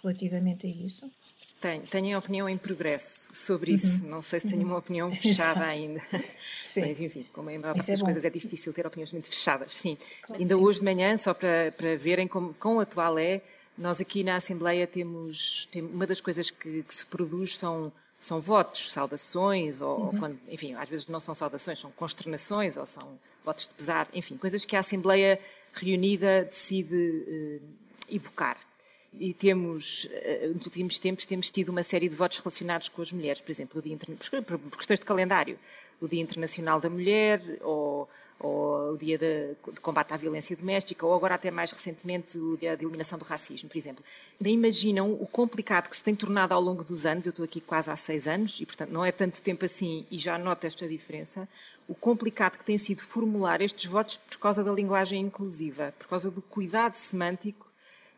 relativamente 0.00 0.68
a 0.68 0.70
isso? 0.70 1.10
Tenho, 1.60 1.82
tenho 1.82 2.08
uma 2.08 2.18
opinião 2.18 2.48
em 2.48 2.58
progresso 2.58 3.34
sobre 3.34 3.72
isso. 3.72 4.04
Uhum. 4.04 4.10
Não 4.10 4.22
sei 4.22 4.40
se 4.40 4.48
tenho 4.48 4.62
uhum. 4.62 4.68
uma 4.68 4.78
opinião 4.78 5.10
fechada 5.16 5.64
ainda. 5.64 6.02
Sim. 6.60 6.82
Mas, 6.82 7.00
enfim, 7.00 7.26
como 7.32 7.48
é 7.48 7.56
a 7.56 7.58
maior 7.58 7.74
parte 7.74 7.90
das 7.90 8.00
é 8.00 8.04
coisas, 8.04 8.24
é 8.24 8.30
difícil 8.30 8.72
ter 8.72 8.86
opiniões 8.86 9.12
muito 9.12 9.28
fechadas. 9.28 9.72
Sim. 9.72 9.96
Claro, 10.22 10.42
ainda 10.42 10.54
sim. 10.54 10.60
hoje 10.60 10.78
de 10.80 10.84
manhã, 10.84 11.16
só 11.16 11.32
para, 11.32 11.72
para 11.72 11.96
verem 11.96 12.28
como, 12.28 12.52
quão 12.54 12.78
atual 12.78 13.18
é, 13.18 13.40
nós 13.76 14.00
aqui 14.00 14.22
na 14.22 14.36
Assembleia 14.36 14.86
temos, 14.86 15.66
tem, 15.72 15.82
uma 15.82 16.06
das 16.06 16.20
coisas 16.20 16.50
que, 16.50 16.82
que, 16.82 16.94
se 16.94 17.06
produz 17.06 17.56
são, 17.58 17.90
são 18.20 18.38
votos, 18.38 18.92
saudações, 18.92 19.80
ou, 19.80 20.00
uhum. 20.00 20.18
quando, 20.18 20.38
enfim, 20.48 20.74
às 20.74 20.88
vezes 20.88 21.06
não 21.06 21.20
são 21.20 21.34
saudações, 21.34 21.78
são 21.78 21.90
consternações, 21.92 22.76
ou 22.76 22.84
são 22.84 23.18
votos 23.44 23.66
de 23.66 23.74
pesar, 23.74 24.08
enfim, 24.12 24.36
coisas 24.36 24.64
que 24.66 24.76
a 24.76 24.80
Assembleia 24.80 25.40
reunida 25.72 26.44
decide 26.44 26.94
uh, 26.94 28.14
evocar 28.14 28.58
e 29.18 29.32
temos, 29.34 30.08
eh, 30.10 30.50
nos 30.54 30.66
últimos 30.66 30.98
tempos, 30.98 31.26
temos 31.26 31.50
tido 31.50 31.70
uma 31.70 31.82
série 31.82 32.08
de 32.08 32.14
votos 32.14 32.38
relacionados 32.38 32.88
com 32.88 33.02
as 33.02 33.12
mulheres, 33.12 33.40
por 33.40 33.50
exemplo, 33.50 33.78
o 33.78 33.82
dia 33.82 33.96
por 34.42 34.76
questões 34.76 34.98
de 34.98 35.06
calendário, 35.06 35.58
o 36.00 36.06
Dia 36.06 36.20
Internacional 36.20 36.80
da 36.80 36.90
Mulher, 36.90 37.42
ou, 37.62 38.08
ou 38.38 38.92
o 38.92 38.96
dia 38.98 39.16
de, 39.16 39.54
de, 39.72 39.80
combate 39.80 40.12
à 40.12 40.16
violência 40.16 40.54
doméstica, 40.56 41.06
ou 41.06 41.14
agora 41.14 41.34
até 41.34 41.50
mais 41.50 41.70
recentemente 41.70 42.36
o 42.38 42.56
dia 42.56 42.76
de 42.76 42.84
eliminação 42.84 43.18
do 43.18 43.24
racismo, 43.24 43.68
por 43.68 43.78
exemplo. 43.78 44.04
Nem 44.38 44.54
imaginam 44.54 45.12
o 45.12 45.26
complicado 45.26 45.88
que 45.88 45.96
se 45.96 46.04
tem 46.04 46.14
tornado 46.14 46.52
ao 46.52 46.60
longo 46.60 46.84
dos 46.84 47.06
anos, 47.06 47.26
eu 47.26 47.30
estou 47.30 47.44
aqui 47.44 47.60
quase 47.60 47.90
há 47.90 47.96
seis 47.96 48.28
anos, 48.28 48.60
e 48.60 48.66
portanto 48.66 48.90
não 48.90 49.04
é 49.04 49.12
tanto 49.12 49.40
tempo 49.40 49.64
assim, 49.64 50.06
e 50.10 50.18
já 50.18 50.38
noto 50.38 50.66
esta 50.66 50.86
diferença, 50.86 51.48
o 51.88 51.94
complicado 51.94 52.58
que 52.58 52.64
tem 52.64 52.76
sido 52.76 53.02
formular 53.02 53.60
estes 53.62 53.86
votos 53.86 54.16
por 54.16 54.38
causa 54.38 54.62
da 54.62 54.72
linguagem 54.72 55.20
inclusiva, 55.20 55.94
por 55.98 56.08
causa 56.08 56.30
do 56.30 56.42
cuidado 56.42 56.94
semântico 56.94 57.65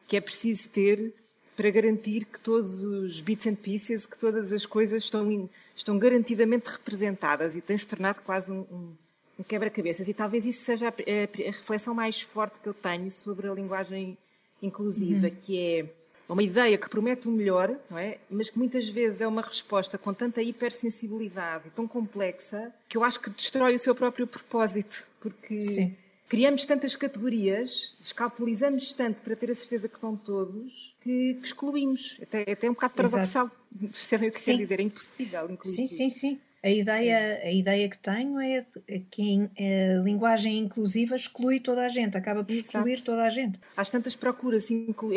que 0.08 0.16
é 0.16 0.20
preciso 0.20 0.68
ter 0.70 1.14
para 1.56 1.70
garantir 1.70 2.24
que 2.24 2.40
todos 2.40 2.84
os 2.84 3.20
bits 3.20 3.46
and 3.46 3.56
pieces, 3.56 4.06
que 4.06 4.18
todas 4.18 4.52
as 4.52 4.66
coisas 4.66 5.04
estão, 5.04 5.48
estão 5.76 5.98
garantidamente 5.98 6.68
representadas 6.70 7.56
e 7.56 7.60
tem-se 7.60 7.86
tornado 7.86 8.20
quase 8.22 8.50
um, 8.50 8.60
um 8.60 8.96
um 9.38 9.42
quebra-cabeças. 9.42 10.08
E 10.08 10.14
talvez 10.14 10.44
isso 10.44 10.64
seja 10.64 10.88
a, 10.88 10.90
a, 10.90 10.92
a, 10.92 11.50
reflexão 11.50 11.94
mais 11.94 12.20
forte 12.20 12.58
que 12.60 12.68
eu 12.68 12.74
tenho 12.74 13.10
sobre 13.10 13.46
a 13.48 13.54
linguagem 13.54 14.18
inclusiva, 14.60 15.28
uhum. 15.28 15.36
que 15.42 15.58
é 15.58 15.86
uma 16.28 16.42
ideia 16.42 16.76
que 16.76 16.88
promete 16.88 17.28
o 17.28 17.30
melhor, 17.30 17.74
não 17.88 17.96
é? 17.96 18.18
mas 18.28 18.50
que 18.50 18.58
muitas 18.58 18.88
vezes 18.88 19.20
é 19.20 19.26
uma 19.26 19.40
resposta 19.40 19.96
com 19.96 20.12
tanta 20.12 20.42
hipersensibilidade 20.42 21.68
e 21.68 21.70
tão 21.70 21.86
complexa 21.86 22.72
que 22.88 22.96
eu 22.96 23.04
acho 23.04 23.20
que 23.20 23.30
destrói 23.30 23.74
o 23.74 23.78
seu 23.78 23.94
próprio 23.94 24.26
propósito, 24.26 25.06
porque 25.20 25.62
Sim. 25.62 25.96
Criamos 26.28 26.66
tantas 26.66 26.94
categorias, 26.94 27.96
descalpulizamos 28.00 28.92
tanto 28.92 29.22
para 29.22 29.34
ter 29.34 29.50
a 29.50 29.54
certeza 29.54 29.88
que 29.88 29.94
estão 29.94 30.16
todos, 30.16 30.94
que, 31.00 31.34
que 31.34 31.46
excluímos. 31.46 32.18
Até, 32.22 32.52
até 32.52 32.70
um 32.70 32.74
bocado 32.74 32.94
paradoxal. 32.94 33.50
Percebem 33.80 34.28
o 34.28 34.32
que 34.32 34.44
quer 34.44 34.56
dizer? 34.56 34.80
É 34.80 34.82
impossível 34.82 35.50
incluir. 35.50 35.74
Sim, 35.74 35.86
sim, 35.86 36.08
sim. 36.08 36.40
A 36.60 36.70
ideia, 36.70 37.40
a 37.44 37.52
ideia 37.52 37.88
que 37.88 37.96
tenho 37.96 38.40
é 38.40 38.64
que 39.10 39.48
a 39.56 40.02
linguagem 40.02 40.58
inclusiva 40.58 41.14
exclui 41.14 41.60
toda 41.60 41.84
a 41.84 41.88
gente, 41.88 42.16
acaba 42.16 42.42
por 42.42 42.52
excluir 42.52 42.94
Exato. 42.94 43.06
toda 43.06 43.22
a 43.22 43.30
gente. 43.30 43.60
Há 43.76 43.84
tantas 43.84 44.16
procuras, 44.16 44.66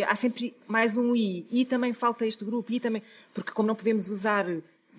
há 0.08 0.16
sempre 0.16 0.54
mais 0.68 0.96
um 0.96 1.16
I, 1.16 1.48
e 1.50 1.66
também 1.66 1.94
falta 1.94 2.28
este 2.28 2.46
grupo, 2.46 2.72
e 2.72 2.80
também, 2.80 3.02
porque 3.34 3.52
como 3.52 3.68
não 3.68 3.76
podemos 3.76 4.12
usar 4.12 4.46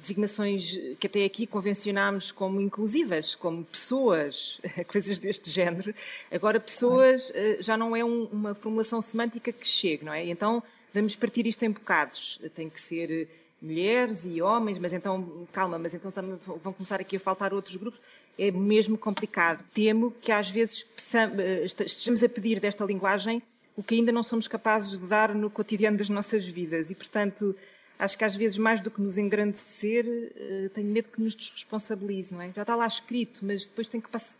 designações 0.03 0.79
que 0.99 1.07
até 1.07 1.25
aqui 1.25 1.47
convencionámos 1.47 2.31
como 2.31 2.61
inclusivas, 2.61 3.35
como 3.35 3.65
pessoas, 3.65 4.61
coisas 4.87 5.19
deste 5.19 5.51
género, 5.51 5.95
agora 6.31 6.61
pessoas 6.61 7.33
eh, 7.35 7.57
já 7.61 7.77
não 7.77 7.97
é 7.97 8.05
um, 8.05 8.25
uma 8.25 8.55
formulação 8.55 9.01
semântica 9.01 9.53
que 9.53 9.67
chegue, 9.67 10.05
não 10.05 10.13
é? 10.13 10.27
Então 10.27 10.63
vamos 10.93 11.17
partir 11.17 11.47
isto 11.47 11.65
em 11.65 11.71
bocados, 11.71 12.41
tem 12.55 12.69
que 12.69 12.81
ser 12.81 13.29
mulheres 13.63 14.27
e 14.27 14.43
homens, 14.43 14.77
mas 14.79 14.93
então, 14.93 15.47
calma, 15.53 15.79
mas 15.79 15.95
então 15.95 16.11
também 16.11 16.37
vão 16.37 16.73
começar 16.73 17.01
aqui 17.01 17.17
a 17.17 17.21
faltar 17.21 17.55
outros 17.55 17.77
grupos. 17.77 18.01
É 18.37 18.51
mesmo 18.51 18.99
complicado. 18.99 19.65
Temo 19.73 20.11
que 20.11 20.33
às 20.33 20.51
vezes 20.51 20.87
eh, 21.15 21.65
estejamos 21.65 22.25
a 22.25 22.29
pedir 22.29 22.59
desta 22.59 22.85
linguagem 22.85 23.41
o 23.77 23.83
que 23.83 23.95
ainda 23.95 24.11
não 24.11 24.23
somos 24.23 24.49
capazes 24.49 24.99
de 24.99 25.07
dar 25.07 25.35
no 25.35 25.49
cotidiano 25.49 25.97
das 25.97 26.09
nossas 26.09 26.47
vidas 26.47 26.91
e, 26.91 26.95
portanto, 26.95 27.55
acho 28.03 28.19
que 28.19 28.25
às 28.25 28.35
vezes 28.35 28.59
mais 28.59 28.81
do 28.81 28.91
que 28.91 29.01
nos 29.01 29.17
engrandecer, 29.17 30.05
eh, 30.37 30.71
tenho 30.75 30.89
medo 30.89 31.09
que 31.09 31.23
nos 31.23 31.35
desresponsabilize, 31.35 32.35
não 32.35 32.43
é? 32.43 32.53
Já 32.53 32.63
está 32.63 32.75
lá 32.75 32.87
escrito, 32.87 33.45
mas 33.45 33.65
depois 33.65 33.89
tem 33.89 34.01
que 34.01 34.09
passar. 34.09 34.37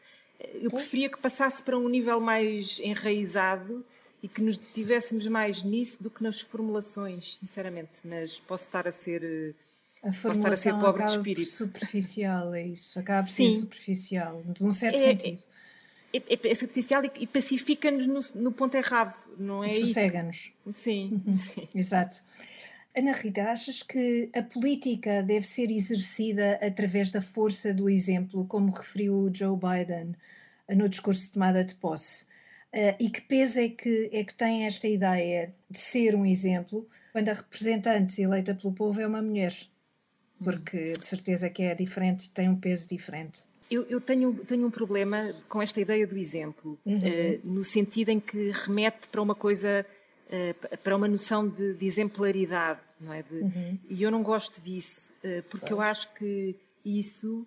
Eu 0.55 0.71
preferia 0.71 1.09
que 1.09 1.19
passasse 1.19 1.63
para 1.63 1.79
um 1.79 1.89
nível 1.89 2.21
mais 2.21 2.81
enraizado 2.81 3.85
e 4.21 4.27
que 4.27 4.43
nos 4.43 4.59
detivéssemos 4.59 5.27
mais 5.29 5.63
nisso 5.63 6.03
do 6.03 6.11
que 6.11 6.23
nas 6.23 6.41
formulações, 6.41 7.37
sinceramente. 7.37 8.01
Mas 8.05 8.41
posso 8.41 8.65
estar 8.65 8.89
a 8.89 8.93
ser. 8.93 9.55
A 10.03 10.13
formulação 10.13 10.53
a 10.53 10.57
ser 10.57 10.85
pobre 10.85 11.05
de 11.05 11.11
espírito. 11.11 11.49
superficial, 11.49 12.55
é 12.55 12.67
isso. 12.67 12.99
Acaba 12.99 13.23
por 13.23 13.31
ser 13.31 13.53
superficial, 13.53 14.43
de 14.45 14.65
um 14.65 14.73
certo 14.73 14.97
é, 14.97 14.99
sentido. 14.99 15.41
É, 16.13 16.19
é, 16.19 16.51
é 16.51 16.55
superficial 16.57 17.05
e, 17.05 17.11
e 17.21 17.27
pacifica-nos 17.29 18.07
no, 18.09 18.43
no, 18.43 18.51
ponto 18.51 18.75
errado, 18.75 19.15
não 19.39 19.63
é? 19.63 19.71
Sossega-nos. 19.71 20.51
Sim, 20.75 21.23
uhum. 21.25 21.37
sim. 21.37 21.69
Exato. 21.73 22.17
Ana 22.95 23.13
Rita, 23.13 23.45
achas 23.45 23.83
que 23.83 24.29
a 24.35 24.43
política 24.43 25.23
deve 25.23 25.47
ser 25.47 25.71
exercida 25.71 26.59
através 26.61 27.11
da 27.11 27.23
força 27.23 27.73
do 27.73 27.89
exemplo, 27.89 28.45
como 28.47 28.71
referiu 28.71 29.31
Joe 29.33 29.57
Biden 29.57 30.15
no 30.69 30.89
discurso 30.89 31.27
de 31.27 31.33
tomada 31.33 31.65
de 31.65 31.75
posse? 31.75 32.27
Uh, 32.73 32.97
e 32.99 33.11
que 33.11 33.21
peso 33.21 33.61
é 33.61 33.69
que, 33.69 34.09
é 34.13 34.25
que 34.25 34.35
tem 34.35 34.65
esta 34.65 34.89
ideia 34.89 35.55
de 35.71 35.79
ser 35.79 36.15
um 36.15 36.25
exemplo 36.25 36.89
quando 37.13 37.29
a 37.29 37.35
representante 37.35 38.23
eleita 38.23 38.55
pelo 38.55 38.73
povo 38.73 38.99
é 38.99 39.07
uma 39.07 39.21
mulher? 39.21 39.55
Porque 40.43 40.93
de 40.93 41.05
certeza 41.05 41.51
que 41.51 41.63
é 41.63 41.75
diferente, 41.75 42.31
tem 42.31 42.49
um 42.49 42.57
peso 42.57 42.89
diferente. 42.89 43.41
Eu, 43.71 43.87
eu 43.89 44.01
tenho, 44.01 44.35
tenho 44.47 44.67
um 44.67 44.71
problema 44.71 45.35
com 45.49 45.63
esta 45.63 45.81
ideia 45.81 46.07
do 46.07 46.17
exemplo, 46.17 46.79
uhum. 46.85 46.99
uh, 46.99 47.41
no 47.45 47.65
sentido 47.65 48.11
em 48.11 48.21
que 48.21 48.51
remete 48.51 49.09
para 49.09 49.23
uma 49.23 49.35
coisa, 49.35 49.85
para 50.83 50.97
uma 50.97 51.07
noção 51.07 51.47
de, 51.47 51.75
de, 51.75 51.87
exemplaridade, 51.87 52.81
não 53.01 53.13
é? 53.13 53.23
De, 53.23 53.35
uhum. 53.35 53.79
E 53.89 54.03
eu 54.03 54.11
não 54.11 54.23
gosto 54.23 54.61
disso, 54.61 55.15
porque 55.51 55.73
eu 55.73 55.81
acho 55.81 56.13
que 56.15 56.57
isso, 56.85 57.47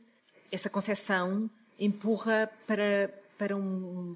essa 0.52 0.70
concepção, 0.70 1.50
empurra 1.80 2.50
para, 2.68 3.10
para 3.38 3.56
um 3.56 4.16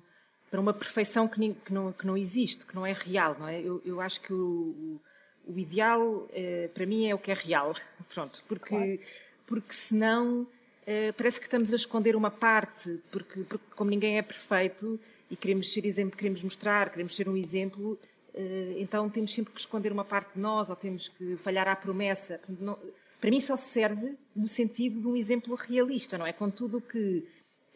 para 0.49 0.59
uma 0.59 0.73
perfeição 0.73 1.27
que, 1.27 1.53
que, 1.53 1.73
não, 1.73 1.91
que 1.93 2.05
não 2.05 2.17
existe, 2.17 2.65
que 2.65 2.75
não 2.75 2.85
é 2.85 2.93
real, 2.93 3.35
não 3.39 3.47
é? 3.47 3.61
Eu, 3.61 3.81
eu 3.85 4.01
acho 4.01 4.19
que 4.21 4.33
o, 4.33 4.99
o, 5.45 5.59
ideal, 5.59 6.27
eh, 6.33 6.69
para 6.73 6.85
mim, 6.85 7.07
é 7.07 7.13
o 7.13 7.19
que 7.19 7.31
é 7.31 7.33
real, 7.33 7.75
pronto, 8.13 8.43
porque, 8.47 8.69
claro. 8.69 8.99
porque 9.45 9.73
senão 9.73 10.47
eh, 10.87 11.11
parece 11.11 11.39
que 11.39 11.45
estamos 11.45 11.71
a 11.71 11.75
esconder 11.75 12.15
uma 12.15 12.31
parte, 12.31 12.99
porque, 13.11 13.41
porque 13.43 13.65
como 13.75 13.89
ninguém 13.89 14.17
é 14.17 14.21
perfeito 14.21 14.99
e 15.29 15.35
queremos 15.35 15.71
ser 15.71 15.85
exemplo, 15.85 16.17
queremos 16.17 16.43
mostrar, 16.43 16.89
queremos 16.89 17.15
ser 17.15 17.29
um 17.29 17.37
exemplo, 17.37 17.97
eh, 18.01 18.18
então 18.77 19.09
temos 19.09 19.33
sempre 19.33 19.53
que 19.53 19.59
esconder 19.59 19.91
uma 19.91 20.05
parte 20.05 20.33
de 20.33 20.39
nós 20.39 20.69
ou 20.69 20.75
temos 20.75 21.07
que 21.07 21.35
falhar 21.37 21.67
à 21.67 21.75
promessa. 21.75 22.39
Para 23.19 23.29
mim 23.29 23.39
só 23.39 23.55
serve 23.55 24.15
no 24.35 24.47
sentido 24.47 25.01
de 25.01 25.07
um 25.07 25.15
exemplo 25.15 25.55
realista, 25.55 26.17
não 26.17 26.25
é? 26.25 26.31
Com 26.31 26.49
tudo 26.49 26.79
que 26.79 27.27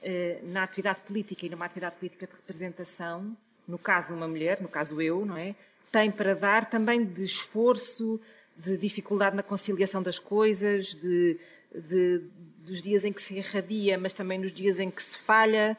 eh, 0.01 0.39
na 0.43 0.63
atividade 0.63 1.01
política 1.01 1.46
e 1.46 1.50
numa 1.50 1.65
atividade 1.65 1.96
política 1.96 2.27
de 2.27 2.34
representação, 2.34 3.36
no 3.67 3.77
caso 3.77 4.13
uma 4.13 4.27
mulher, 4.27 4.62
no 4.62 4.67
caso 4.67 5.01
eu, 5.01 5.25
não 5.25 5.38
é? 5.38 5.55
Tem 5.91 6.12
para 6.12 6.34
dar 6.34 6.70
também 6.70 7.03
de 7.03 7.24
esforço, 7.24 8.20
de 8.58 8.77
dificuldade 8.77 9.36
na 9.36 9.43
conciliação 9.43 10.01
das 10.01 10.20
coisas, 10.20 10.93
de, 10.93 11.38
de, 11.74 12.22
dos 12.60 12.82
dias 12.82 13.05
em 13.05 13.12
que 13.12 13.22
se 13.22 13.36
irradia, 13.36 13.98
mas 13.98 14.13
também 14.13 14.38
nos 14.38 14.51
dias 14.51 14.79
em 14.79 14.89
que 14.89 15.01
se 15.01 15.17
falha. 15.17 15.77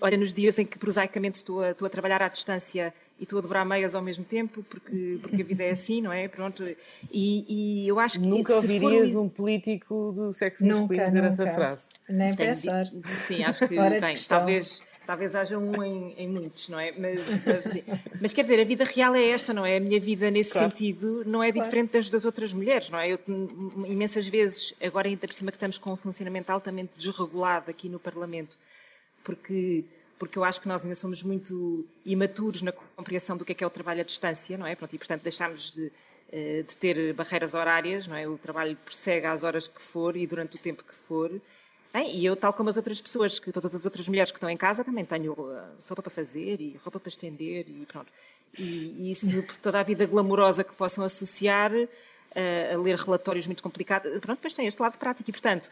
Olha, 0.00 0.16
nos 0.16 0.32
dias 0.32 0.58
em 0.58 0.64
que 0.64 0.78
prosaicamente 0.78 1.36
estou 1.36 1.62
a, 1.62 1.70
estou 1.70 1.86
a 1.86 1.90
trabalhar 1.90 2.22
à 2.22 2.28
distância 2.28 2.94
e 3.24 3.26
estou 3.26 3.38
a 3.38 3.42
dobrar 3.42 3.64
meias 3.64 3.94
ao 3.94 4.02
mesmo 4.02 4.22
tempo, 4.22 4.62
porque, 4.68 5.18
porque 5.20 5.40
a 5.40 5.44
vida 5.44 5.64
é 5.64 5.70
assim, 5.70 6.02
não 6.02 6.12
é? 6.12 6.28
Pronto. 6.28 6.62
E, 7.10 7.44
e 7.48 7.88
eu 7.88 7.98
acho 7.98 8.20
que. 8.20 8.26
Nunca 8.26 8.54
ouvirias 8.54 9.12
for... 9.12 9.22
um 9.22 9.28
político 9.28 10.12
do 10.14 10.32
sexo 10.32 10.64
masculino 10.64 11.04
dizer 11.04 11.22
nunca. 11.22 11.28
essa 11.28 11.46
frase. 11.46 11.88
Nem 12.08 12.34
pensar. 12.34 12.86
Sim, 13.26 13.42
acho 13.42 13.66
que 13.66 13.76
tem. 14.00 14.16
Talvez. 14.28 14.82
Talvez 15.06 15.34
haja 15.34 15.58
um 15.58 15.82
em, 15.82 16.14
em 16.16 16.26
muitos, 16.26 16.70
não 16.70 16.80
é? 16.80 16.90
Mas, 16.92 17.20
mas, 17.44 17.84
mas, 18.22 18.32
quer 18.32 18.40
dizer, 18.40 18.58
a 18.58 18.64
vida 18.64 18.84
real 18.84 19.14
é 19.14 19.28
esta, 19.28 19.52
não 19.52 19.66
é? 19.66 19.76
A 19.76 19.80
minha 19.80 20.00
vida, 20.00 20.30
nesse 20.30 20.52
claro. 20.52 20.70
sentido, 20.70 21.22
não 21.26 21.42
é 21.42 21.52
diferente 21.52 21.90
claro. 21.90 22.04
das 22.04 22.08
das 22.08 22.24
outras 22.24 22.54
mulheres, 22.54 22.88
não 22.88 22.98
é? 22.98 23.12
Eu, 23.12 23.18
imensas 23.86 24.26
vezes, 24.26 24.72
agora 24.82 25.06
ainda 25.06 25.26
por 25.26 25.34
cima 25.34 25.50
que 25.50 25.56
estamos 25.56 25.76
com 25.76 25.92
um 25.92 25.96
funcionamento 25.96 26.50
altamente 26.50 26.92
desregulado 26.96 27.70
aqui 27.70 27.86
no 27.86 27.98
Parlamento, 27.98 28.58
porque 29.22 29.84
porque 30.24 30.38
eu 30.38 30.44
acho 30.44 30.58
que 30.58 30.66
nós 30.66 30.82
ainda 30.82 30.94
somos 30.94 31.22
muito 31.22 31.86
imaturos 32.02 32.62
na 32.62 32.72
compreensão 32.72 33.36
do 33.36 33.44
que 33.44 33.52
é, 33.52 33.54
que 33.54 33.62
é 33.62 33.66
o 33.66 33.70
trabalho 33.70 34.00
à 34.00 34.04
distância, 34.04 34.56
não 34.56 34.66
é? 34.66 34.74
Pronto, 34.74 34.94
e, 34.94 34.98
portanto, 34.98 35.22
deixamos 35.22 35.70
de, 35.70 35.92
eh, 36.32 36.64
de 36.66 36.74
ter 36.78 37.12
barreiras 37.12 37.52
horárias, 37.52 38.08
não 38.08 38.16
é? 38.16 38.26
O 38.26 38.38
trabalho 38.38 38.74
prossegue 38.82 39.26
às 39.26 39.44
horas 39.44 39.68
que 39.68 39.82
for 39.82 40.16
e 40.16 40.26
durante 40.26 40.56
o 40.56 40.58
tempo 40.58 40.82
que 40.82 40.94
for. 40.94 41.30
Bem, 41.92 42.16
e 42.16 42.24
eu, 42.24 42.34
tal 42.36 42.54
como 42.54 42.70
as 42.70 42.78
outras 42.78 43.02
pessoas, 43.02 43.38
que 43.38 43.52
todas 43.52 43.74
as 43.74 43.84
outras 43.84 44.08
mulheres 44.08 44.32
que 44.32 44.38
estão 44.38 44.48
em 44.48 44.56
casa, 44.56 44.82
também 44.82 45.04
tenho 45.04 45.36
eh, 45.52 45.64
sopa 45.78 46.00
para 46.00 46.10
fazer 46.10 46.58
e 46.58 46.80
roupa 46.82 46.98
para 46.98 47.10
estender 47.10 47.66
e 47.68 47.84
pronto. 47.84 48.10
E, 48.58 48.62
e 48.98 49.10
isso, 49.10 49.44
toda 49.60 49.78
a 49.78 49.82
vida 49.82 50.06
glamourosa 50.06 50.64
que 50.64 50.74
possam 50.74 51.04
associar, 51.04 51.70
a 52.72 52.78
ler 52.78 52.96
relatórios 52.96 53.46
muito 53.46 53.62
complicados. 53.62 54.10
Pronto, 54.20 54.38
depois 54.38 54.52
tem 54.52 54.66
este 54.66 54.80
lado 54.80 54.98
prático. 54.98 55.30
E, 55.30 55.32
portanto, 55.32 55.70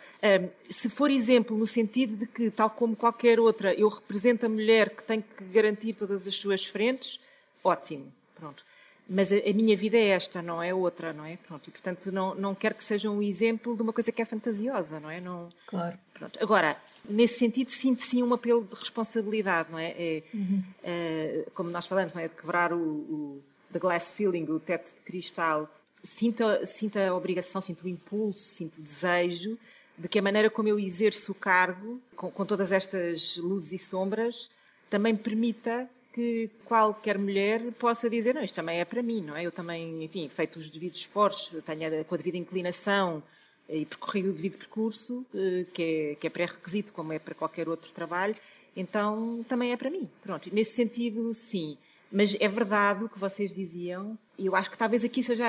se 0.70 0.88
for 0.88 1.10
exemplo 1.10 1.56
no 1.56 1.66
sentido 1.66 2.16
de 2.16 2.26
que, 2.26 2.50
tal 2.50 2.70
como 2.70 2.94
qualquer 2.94 3.40
outra, 3.40 3.74
eu 3.74 3.88
represento 3.88 4.46
a 4.46 4.48
mulher 4.48 4.90
que 4.90 5.02
tem 5.02 5.20
que 5.20 5.44
garantir 5.44 5.94
todas 5.94 6.26
as 6.26 6.36
suas 6.36 6.64
frentes, 6.64 7.18
ótimo. 7.64 8.12
Pronto. 8.34 8.64
Mas 9.08 9.32
a, 9.32 9.36
a, 9.36 9.52
minha 9.52 9.76
vida 9.76 9.96
é 9.96 10.08
esta, 10.08 10.40
não 10.40 10.62
é 10.62 10.72
outra, 10.72 11.12
não 11.12 11.24
é? 11.24 11.36
Pronto, 11.36 11.68
e 11.68 11.70
portanto 11.70 12.10
não, 12.10 12.34
não 12.34 12.54
quero 12.54 12.74
que 12.74 12.84
seja 12.84 13.10
um 13.10 13.22
exemplo 13.22 13.76
de 13.76 13.82
uma 13.82 13.92
coisa 13.92 14.10
que 14.10 14.22
é 14.22 14.24
fantasiosa, 14.24 14.98
não 15.00 15.10
é? 15.10 15.20
Não, 15.20 15.48
claro. 15.66 15.98
Pronto. 16.14 16.38
Agora, 16.40 16.76
nesse 17.08 17.38
sentido, 17.38 17.70
sinto 17.70 18.02
sim 18.02 18.22
um 18.22 18.32
apelo 18.32 18.64
de 18.64 18.74
responsabilidade, 18.74 19.70
não 19.70 19.78
é? 19.78 19.90
é 19.90 20.22
uhum. 20.32 20.62
é, 20.82 21.44
como 21.54 21.68
nós 21.70 21.86
falamos, 21.86 22.14
não 22.14 22.22
é? 22.22 22.28
De 22.28 22.34
quebrar 22.34 22.72
o, 22.72 22.78
o 22.78 23.42
the 23.72 23.78
glass 23.78 24.04
ceiling, 24.04 24.44
o 24.44 24.60
teto 24.60 24.88
de 24.94 25.00
cristal, 25.00 25.68
sinto, 26.02 26.44
sinto 26.64 26.98
a 26.98 27.14
obrigação, 27.14 27.60
sinto 27.60 27.84
o 27.84 27.88
impulso, 27.88 28.42
sinto 28.42 28.78
o 28.78 28.82
desejo 28.82 29.58
de 29.96 30.08
que 30.08 30.18
a 30.18 30.22
maneira 30.22 30.50
como 30.50 30.68
eu 30.68 30.78
exerço 30.78 31.32
o 31.32 31.34
cargo, 31.34 32.00
com, 32.16 32.30
com 32.30 32.46
todas 32.46 32.72
estas 32.72 33.36
luzes 33.36 33.72
e 33.72 33.78
sombras, 33.78 34.48
também 34.88 35.14
permita 35.14 35.88
que 36.12 36.50
qualquer 36.64 37.18
mulher 37.18 37.72
possa 37.72 38.08
dizer, 38.08 38.34
não, 38.34 38.42
isto 38.42 38.54
também 38.54 38.80
é 38.80 38.84
para 38.84 39.02
mim, 39.02 39.22
não 39.22 39.36
é? 39.36 39.46
Eu 39.46 39.52
também, 39.52 40.04
enfim, 40.04 40.28
feito 40.28 40.58
os 40.58 40.68
devidos 40.68 41.00
esforços, 41.00 41.62
tenho 41.64 42.04
com 42.04 42.14
a 42.14 42.18
devida 42.18 42.36
inclinação 42.36 43.22
e 43.68 43.86
percorrido 43.86 44.30
o 44.30 44.32
devido 44.32 44.58
percurso, 44.58 45.24
eh, 45.34 45.64
que 45.72 45.82
é, 45.82 46.14
que 46.16 46.26
é 46.26 46.30
pré-requisito, 46.30 46.92
como 46.92 47.12
é 47.12 47.18
para 47.18 47.34
qualquer 47.34 47.68
outro 47.68 47.90
trabalho, 47.92 48.34
então 48.76 49.42
também 49.48 49.72
é 49.72 49.76
para 49.76 49.90
mim. 49.90 50.08
Pronto, 50.22 50.50
nesse 50.52 50.74
sentido, 50.74 51.32
sim. 51.32 51.78
Mas 52.12 52.36
é 52.38 52.46
verdade 52.46 53.04
o 53.04 53.08
que 53.08 53.18
vocês 53.18 53.54
diziam, 53.54 54.18
e 54.38 54.44
eu 54.44 54.54
acho 54.54 54.70
que 54.70 54.76
talvez 54.76 55.02
aqui 55.02 55.22
seja 55.22 55.46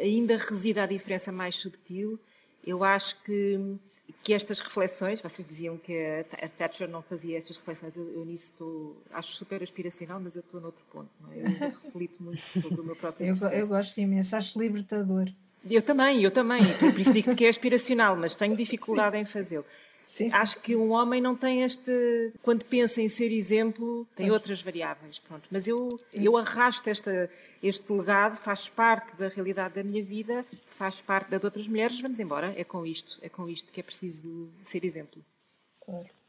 ainda 0.00 0.36
resida 0.38 0.84
a 0.84 0.86
diferença 0.86 1.30
mais 1.30 1.56
subtil. 1.56 2.18
Eu 2.66 2.82
acho 2.82 3.22
que, 3.22 3.76
que 4.22 4.32
estas 4.32 4.60
reflexões, 4.60 5.20
vocês 5.20 5.46
diziam 5.46 5.76
que 5.76 5.94
a 6.42 6.48
Thatcher 6.48 6.88
não 6.88 7.02
fazia 7.02 7.36
estas 7.36 7.58
reflexões, 7.58 7.94
eu, 7.94 8.10
eu 8.14 8.24
nisso 8.24 8.46
estou, 8.52 9.02
acho 9.12 9.34
super 9.34 9.62
aspiracional, 9.62 10.18
mas 10.18 10.36
eu 10.36 10.40
estou 10.40 10.58
noutro 10.58 10.84
ponto. 10.90 11.10
É? 11.30 11.40
Eu 11.40 11.46
ainda 11.46 11.66
reflito 11.84 12.22
muito 12.22 12.40
sobre 12.40 12.80
o 12.80 12.84
meu 12.84 12.96
próprio 12.96 13.26
processo. 13.26 13.52
eu, 13.52 13.60
eu 13.60 13.68
gosto 13.68 13.98
imenso, 13.98 14.34
acho 14.34 14.58
libertador. 14.58 15.30
Eu 15.68 15.82
também, 15.82 16.22
eu 16.22 16.30
também. 16.30 16.62
Por 16.78 16.98
isso 16.98 17.12
digo 17.12 17.34
que 17.34 17.44
é 17.44 17.48
aspiracional, 17.48 18.16
mas 18.16 18.34
tenho 18.34 18.56
dificuldade 18.56 19.16
Sim. 19.16 19.22
em 19.22 19.24
fazê-lo. 19.24 19.64
Sim, 20.06 20.30
sim. 20.30 20.36
Acho 20.36 20.60
que 20.60 20.76
um 20.76 20.92
homem 20.92 21.20
não 21.20 21.34
tem 21.34 21.62
este. 21.62 22.32
Quando 22.42 22.64
pensa 22.64 23.00
em 23.02 23.08
ser 23.08 23.32
exemplo, 23.32 24.06
tem 24.14 24.30
outras 24.30 24.62
variáveis. 24.62 25.18
Pronto. 25.18 25.48
Mas 25.50 25.66
eu, 25.66 25.98
eu 26.14 26.36
arrasto 26.36 26.88
esta, 26.88 27.28
este 27.62 27.92
legado, 27.92 28.36
faz 28.36 28.68
parte 28.68 29.16
da 29.16 29.28
realidade 29.28 29.74
da 29.74 29.82
minha 29.82 30.02
vida, 30.02 30.44
faz 30.76 31.00
parte 31.00 31.30
da 31.30 31.38
de 31.38 31.44
outras 31.44 31.66
mulheres. 31.66 32.00
Vamos 32.00 32.20
embora. 32.20 32.54
É 32.56 32.62
com 32.62 32.86
isto, 32.86 33.18
é 33.20 33.28
com 33.28 33.48
isto 33.48 33.72
que 33.72 33.80
é 33.80 33.82
preciso 33.82 34.48
ser 34.64 34.84
exemplo. 34.84 35.22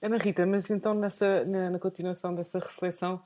Ana 0.01 0.17
Rita, 0.17 0.46
mas 0.46 0.69
então 0.69 0.93
nessa, 0.93 1.43
na, 1.46 1.69
na 1.72 1.79
continuação 1.79 2.34
dessa 2.34 2.60
reflexão, 2.60 3.22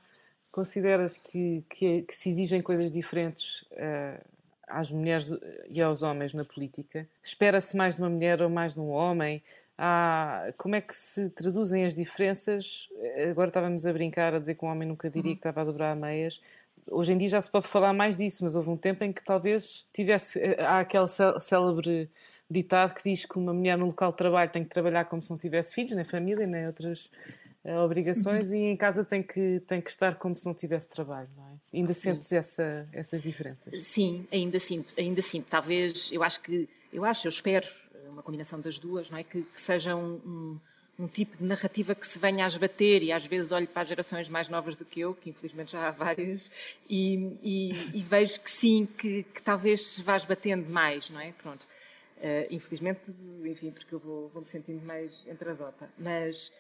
consideras 0.52 1.18
que, 1.18 1.64
que, 1.70 2.02
que 2.04 2.16
se 2.16 2.30
exigem 2.30 2.62
coisas 2.62 2.92
diferentes 2.92 3.64
uh, 3.72 4.24
às 4.68 4.92
mulheres 4.92 5.32
e 5.70 5.82
aos 5.82 6.04
homens 6.04 6.34
na 6.34 6.46
política? 6.46 7.08
Espera-se 7.24 7.76
mais 7.76 7.96
de 7.96 8.02
uma 8.02 8.10
mulher 8.10 8.42
ou 8.42 8.50
mais 8.50 8.74
de 8.74 8.80
um 8.80 8.90
homem? 8.90 9.44
Há, 9.84 10.54
como 10.58 10.76
é 10.76 10.82
que 10.82 10.96
se 10.96 11.28
traduzem 11.32 11.84
as 11.84 11.96
diferenças? 11.96 12.88
Agora 13.32 13.48
estávamos 13.48 13.84
a 13.84 13.92
brincar, 13.92 14.32
a 14.32 14.38
dizer 14.38 14.54
que 14.54 14.64
um 14.64 14.68
homem 14.68 14.88
nunca 14.88 15.10
diria 15.10 15.32
uhum. 15.32 15.36
que 15.36 15.40
estava 15.40 15.62
a 15.62 15.64
dobrar 15.64 15.96
meias. 15.96 16.40
Hoje 16.88 17.14
em 17.14 17.18
dia 17.18 17.30
já 17.30 17.42
se 17.42 17.50
pode 17.50 17.68
falar 17.68 17.92
mais 17.92 18.16
disso, 18.16 18.44
mas 18.44 18.56
houve 18.56 18.70
um 18.70 18.78
tempo 18.78 19.04
em 19.04 19.12
que 19.12 19.24
talvez 19.24 19.88
tivesse. 19.92 20.40
Há 20.60 20.82
aquele 20.82 21.08
célebre 21.40 22.12
ditado 22.48 22.94
que 22.94 23.10
diz 23.10 23.26
que 23.26 23.40
uma 23.40 23.56
mulher 23.56 23.76
no 23.76 23.88
local 23.88 24.12
de 24.12 24.18
trabalho 24.18 24.52
tem 24.52 24.64
que 24.64 24.70
trabalhar 24.70 25.06
como 25.06 25.24
se 25.24 25.32
não 25.32 25.38
tivesse 25.38 25.74
filhos, 25.74 25.94
nem 25.94 26.06
família, 26.06 26.46
nem 26.46 26.68
outras 26.68 27.10
uh, 27.66 27.78
obrigações, 27.84 28.50
uhum. 28.50 28.58
e 28.58 28.66
em 28.68 28.78
casa 28.78 29.04
tem 29.04 29.24
que, 29.24 29.62
tem 29.62 29.82
que 29.82 29.90
estar 29.90 30.14
como 30.14 30.38
se 30.38 30.46
não 30.46 30.54
tivesse 30.54 30.90
trabalho, 30.90 31.30
não 31.36 31.48
é? 31.48 31.78
Ainda 31.78 31.96
Sim. 31.96 32.02
sentes 32.02 32.32
essa, 32.32 32.88
essas 32.94 33.24
diferenças? 33.24 33.84
Sim, 33.84 34.28
ainda 34.32 34.60
sinto, 34.60 34.94
ainda 34.96 35.24
sinto. 35.24 35.48
Talvez, 35.50 36.12
eu 36.12 36.22
acho 36.22 36.40
que, 36.40 36.70
eu 36.94 37.04
acho, 37.04 37.26
eu 37.26 37.30
espero 37.30 37.66
uma 38.12 38.24
combinação 38.24 38.60
das 38.60 38.78
duas, 38.78 39.10
não 39.10 39.18
é? 39.18 39.24
Que, 39.24 39.42
que 39.42 39.62
seja 39.62 39.96
um, 39.96 40.14
um, 40.26 40.60
um, 41.00 41.08
tipo 41.08 41.38
de 41.38 41.44
narrativa 41.44 41.96
que 41.96 42.06
se 42.06 42.20
venha 42.20 42.44
a 42.44 42.48
esbater 42.48 43.02
e 43.04 43.12
às 43.12 43.26
vezes 43.26 43.52
olho 43.52 43.68
para 43.68 43.82
as 43.82 43.88
gerações 43.88 44.30
mais 44.30 44.48
novas 44.48 44.76
do 44.76 44.86
que 44.86 45.00
eu, 45.00 45.14
que 45.14 45.30
infelizmente 45.30 45.72
já 45.72 45.88
há 45.88 45.92
várias, 45.92 46.50
e, 46.90 47.38
e, 47.42 47.72
e 47.98 48.04
vejo 48.04 48.40
que 48.42 48.52
sim, 48.52 48.88
que, 48.98 49.24
que, 49.24 49.42
talvez 49.42 49.86
se 49.86 50.04
vá 50.04 50.16
esbatendo 50.16 50.70
mais, 50.70 51.10
não 51.10 51.20
é? 51.20 51.32
Pronto. 51.32 51.68
Uh, 52.18 52.46
infelizmente, 52.52 53.00
enfim, 53.46 53.72
porque 53.72 53.96
eu 53.96 53.98
vou, 53.98 54.30
vou 54.30 54.44
me 54.44 54.48
sentindo 54.48 54.86
mais 54.86 55.26
entradota. 55.26 55.90
Mas, 55.98 56.52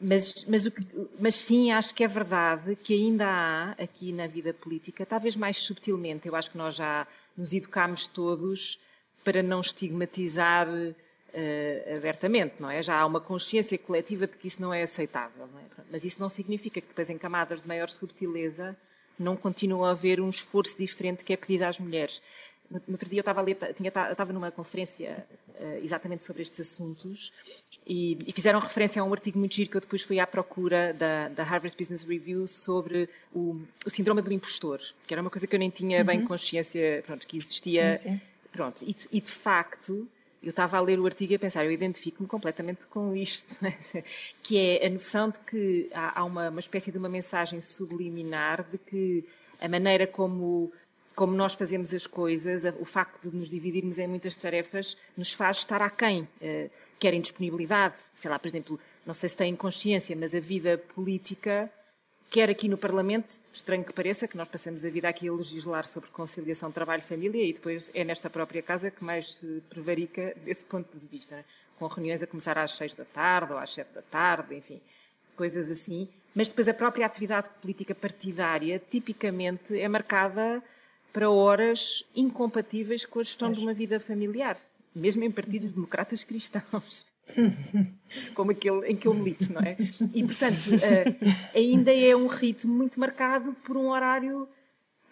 mas, 0.00 0.44
mas, 0.44 0.66
o 0.66 0.70
que, 0.70 0.86
mas 1.18 1.34
sim, 1.34 1.72
acho 1.72 1.92
que 1.92 2.04
é 2.04 2.08
verdade 2.08 2.76
que 2.76 2.94
ainda 2.94 3.26
há 3.26 3.70
aqui 3.72 4.12
na 4.12 4.28
vida 4.28 4.54
política, 4.54 5.04
talvez 5.04 5.34
mais 5.34 5.56
subtilmente, 5.56 6.28
eu 6.28 6.36
acho 6.36 6.52
que 6.52 6.56
nós 6.56 6.76
já 6.76 7.04
nos 7.36 7.52
educámos 7.52 8.06
todos 8.06 8.78
para 9.24 9.42
não 9.42 9.60
estigmatizar 9.60 10.68
uh, 11.34 11.96
abertamente, 11.96 12.54
não 12.58 12.70
é? 12.70 12.82
Já 12.82 12.98
há 13.00 13.06
uma 13.06 13.20
consciência 13.20 13.78
coletiva 13.78 14.26
de 14.26 14.36
que 14.36 14.46
isso 14.46 14.60
não 14.60 14.72
é 14.72 14.82
aceitável, 14.82 15.46
não 15.52 15.60
é? 15.60 15.64
Mas 15.90 16.04
isso 16.04 16.20
não 16.20 16.28
significa 16.28 16.80
que 16.80 16.88
depois 16.88 17.08
em 17.10 17.18
camadas 17.18 17.62
de 17.62 17.68
maior 17.68 17.88
subtileza 17.88 18.76
não 19.18 19.36
continua 19.36 19.88
a 19.88 19.90
haver 19.92 20.20
um 20.20 20.28
esforço 20.28 20.76
diferente 20.78 21.24
que 21.24 21.32
é 21.32 21.36
pedido 21.36 21.64
às 21.64 21.78
mulheres. 21.78 22.22
No, 22.70 22.80
outro 22.90 23.08
dia 23.08 23.18
eu 23.18 23.22
estava, 23.22 23.40
a 23.40 23.42
ler, 23.42 23.56
tinha, 23.74 23.88
estava 23.88 24.32
numa 24.32 24.50
conferência 24.50 25.26
uh, 25.48 25.82
exatamente 25.82 26.26
sobre 26.26 26.42
estes 26.42 26.60
assuntos 26.60 27.32
e, 27.86 28.18
e, 28.26 28.32
fizeram 28.32 28.60
referência 28.60 29.00
a 29.00 29.04
um 29.04 29.12
artigo 29.12 29.38
muito 29.38 29.54
giro 29.54 29.70
que 29.70 29.76
eu 29.78 29.80
depois 29.80 30.02
fui 30.02 30.20
à 30.20 30.26
procura 30.26 30.92
da, 30.92 31.28
da 31.28 31.42
Harvard 31.42 31.74
Business 31.76 32.02
Review 32.02 32.46
sobre 32.46 33.08
o, 33.32 33.58
o, 33.86 33.90
síndrome 33.90 34.20
do 34.20 34.30
impostor, 34.30 34.80
que 35.06 35.14
era 35.14 35.22
uma 35.22 35.30
coisa 35.30 35.46
que 35.46 35.56
eu 35.56 35.58
nem 35.58 35.70
tinha 35.70 36.00
uhum. 36.00 36.04
bem 36.04 36.24
consciência 36.24 37.02
pronto, 37.06 37.26
que 37.26 37.38
existia. 37.38 37.94
Sim, 37.94 38.10
sim 38.10 38.20
Pronto, 38.52 38.82
e, 38.82 38.96
e 39.12 39.20
de 39.20 39.30
facto, 39.30 40.08
eu 40.48 40.50
estava 40.50 40.78
a 40.78 40.80
ler 40.80 40.98
o 40.98 41.04
artigo 41.04 41.32
e 41.32 41.36
a 41.36 41.38
pensar, 41.38 41.66
eu 41.66 41.70
identifico-me 41.70 42.26
completamente 42.26 42.86
com 42.86 43.14
isto, 43.14 43.58
né? 43.62 43.76
que 44.42 44.56
é 44.56 44.86
a 44.86 44.88
noção 44.88 45.28
de 45.28 45.38
que 45.40 45.90
há, 45.92 46.20
há 46.20 46.24
uma, 46.24 46.48
uma, 46.48 46.60
espécie 46.60 46.90
de 46.90 46.96
uma 46.96 47.08
mensagem 47.08 47.60
subliminar 47.60 48.64
de 48.64 48.78
que 48.78 49.26
a 49.60 49.68
maneira 49.68 50.06
como, 50.06 50.72
como 51.14 51.34
nós 51.34 51.52
fazemos 51.52 51.92
as 51.92 52.06
coisas, 52.06 52.64
o 52.80 52.84
facto 52.86 53.28
de 53.30 53.36
nos 53.36 53.46
dividirmos 53.46 53.98
em 53.98 54.06
muitas 54.06 54.32
tarefas, 54.32 54.96
nos 55.14 55.34
faz 55.34 55.58
estar 55.58 55.82
aquém, 55.82 56.22
uh, 56.22 56.70
quer 56.98 57.12
em 57.12 57.20
disponibilidade, 57.20 57.96
sei 58.14 58.30
lá, 58.30 58.38
por 58.38 58.48
exemplo, 58.48 58.80
não 59.04 59.12
sei 59.12 59.28
se 59.28 59.36
têm 59.36 59.54
consciência, 59.54 60.16
mas 60.16 60.34
a 60.34 60.40
vida 60.40 60.78
política 60.78 61.70
quer 62.30 62.50
aqui 62.50 62.68
no 62.68 62.76
Parlamento, 62.76 63.38
estranho 63.52 63.84
que 63.84 63.92
pareça, 63.92 64.28
que 64.28 64.36
nós 64.36 64.48
passamos 64.48 64.84
a 64.84 64.90
vida 64.90 65.08
aqui 65.08 65.28
a 65.28 65.32
legislar 65.32 65.86
sobre 65.86 66.10
conciliação 66.10 66.70
trabalho-família 66.70 67.42
e 67.42 67.52
depois 67.52 67.90
é 67.94 68.04
nesta 68.04 68.28
própria 68.28 68.62
casa 68.62 68.90
que 68.90 69.02
mais 69.02 69.36
se 69.36 69.62
prevarica 69.68 70.34
desse 70.44 70.64
ponto 70.64 70.96
de 70.96 71.06
vista, 71.06 71.36
né? 71.36 71.44
com 71.78 71.86
reuniões 71.86 72.22
a 72.22 72.26
começar 72.26 72.58
às 72.58 72.72
seis 72.72 72.94
da 72.94 73.04
tarde 73.04 73.52
ou 73.52 73.58
às 73.58 73.72
sete 73.72 73.94
da 73.94 74.02
tarde, 74.02 74.54
enfim, 74.54 74.80
coisas 75.36 75.70
assim. 75.70 76.08
Mas 76.34 76.48
depois 76.48 76.68
a 76.68 76.74
própria 76.74 77.06
atividade 77.06 77.48
política 77.60 77.94
partidária 77.94 78.82
tipicamente 78.90 79.78
é 79.78 79.88
marcada 79.88 80.62
para 81.12 81.30
horas 81.30 82.04
incompatíveis 82.14 83.06
com 83.06 83.20
a 83.20 83.22
gestão 83.22 83.50
de 83.50 83.60
uma 83.60 83.72
vida 83.72 83.98
familiar, 83.98 84.58
mesmo 84.94 85.24
em 85.24 85.30
partidos 85.30 85.72
democratas 85.72 86.22
cristãos. 86.24 87.06
como 88.34 88.50
aquele 88.50 88.86
em 88.86 88.96
que 88.96 89.06
eu 89.06 89.14
milito, 89.14 89.52
não 89.52 89.60
é? 89.60 89.76
E, 90.14 90.24
portanto, 90.24 90.56
uh, 90.56 91.56
ainda 91.56 91.92
é 91.94 92.14
um 92.16 92.26
ritmo 92.26 92.74
muito 92.74 92.98
marcado 92.98 93.52
por 93.64 93.76
um 93.76 93.88
horário 93.88 94.48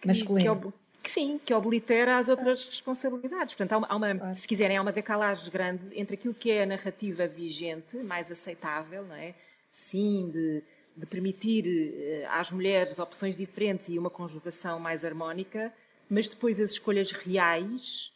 que, 0.01 0.09
masculino. 0.09 0.73
Que, 0.73 1.03
que 1.03 1.11
sim, 1.11 1.41
que 1.45 1.53
oblitera 1.55 2.19
as 2.19 2.29
outras 2.29 2.65
responsabilidades. 2.65 3.55
Portanto, 3.55 3.73
há 3.73 3.97
uma, 3.97 4.09
há 4.09 4.15
uma 4.15 4.37
se 4.37 4.47
quiserem, 4.47 4.77
há 4.77 4.83
uma 4.83 4.93
decalagem 4.93 5.51
grande 5.51 5.89
entre 5.95 6.15
aquilo 6.15 6.35
que 6.35 6.51
é 6.51 6.63
a 6.63 6.67
narrativa 6.67 7.27
vigente, 7.27 7.97
mais 7.99 8.31
aceitável, 8.31 9.05
não 9.05 9.15
é? 9.15 9.35
Sim, 9.71 10.31
de, 10.33 10.63
de 10.97 11.07
permitir 11.07 11.67
uh, 11.67 12.29
às 12.31 12.51
mulheres 12.51 12.99
opções 12.99 13.37
diferentes 13.37 13.89
e 13.89 13.99
uma 13.99 14.11
conjugação 14.11 14.81
mais 14.81 15.05
harmónica, 15.05 15.73
mas 16.09 16.29
depois 16.29 16.61
as 16.61 16.71
escolhas 16.71 17.11
reais 17.11 18.16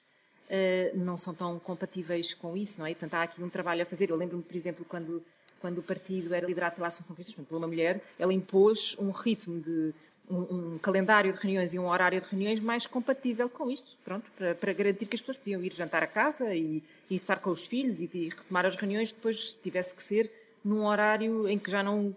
não 0.95 1.17
são 1.17 1.33
tão 1.33 1.59
compatíveis 1.59 2.35
com 2.35 2.57
isso, 2.57 2.79
não 2.79 2.87
é? 2.87 2.91
Portanto, 2.91 3.15
há 3.15 3.23
aqui 3.23 3.43
um 3.43 3.49
trabalho 3.49 3.83
a 3.83 3.87
fazer. 3.87 4.11
Eu 4.11 4.17
lembro-me, 4.17 4.43
por 4.43 4.57
exemplo, 4.57 4.85
quando, 4.89 5.23
quando 5.61 5.79
o 5.79 5.83
partido 5.83 6.35
era 6.35 6.47
liderado 6.47 6.77
pela 6.77 6.89
Associação 6.89 7.15
Cristã, 7.15 7.43
por 7.45 7.57
uma 7.57 7.67
mulher, 7.67 8.01
ela 8.19 8.33
impôs 8.33 8.97
um 8.99 9.11
ritmo 9.11 9.61
de 9.61 9.95
um, 10.31 10.75
um, 10.75 10.79
calendário 10.79 11.33
de 11.33 11.39
reuniões 11.41 11.75
e 11.75 11.79
um 11.79 11.89
horário 11.89 12.21
de 12.21 12.29
reuniões 12.29 12.61
mais 12.61 12.87
compatível 12.87 13.49
com 13.49 13.71
isto, 13.71 13.97
pronto, 14.05 14.31
para, 14.37 14.55
para 14.55 14.73
garantir 14.73 15.07
que 15.07 15.17
as 15.17 15.21
pessoas 15.21 15.37
podiam 15.39 15.63
ir 15.63 15.73
jantar 15.73 16.03
a 16.03 16.07
casa 16.07 16.55
e, 16.55 16.83
e 17.09 17.17
estar 17.17 17.37
com 17.37 17.51
os 17.51 17.67
filhos 17.67 18.01
e, 18.01 18.09
e, 18.15 18.29
retomar 18.29 18.65
as 18.65 18.77
reuniões 18.77 19.13
depois 19.13 19.55
tivesse 19.55 19.95
que 19.95 20.03
ser 20.03 20.31
num 20.65 20.87
horário 20.87 21.49
em 21.49 21.59
que 21.59 21.71
já 21.71 21.83
não 21.83 22.15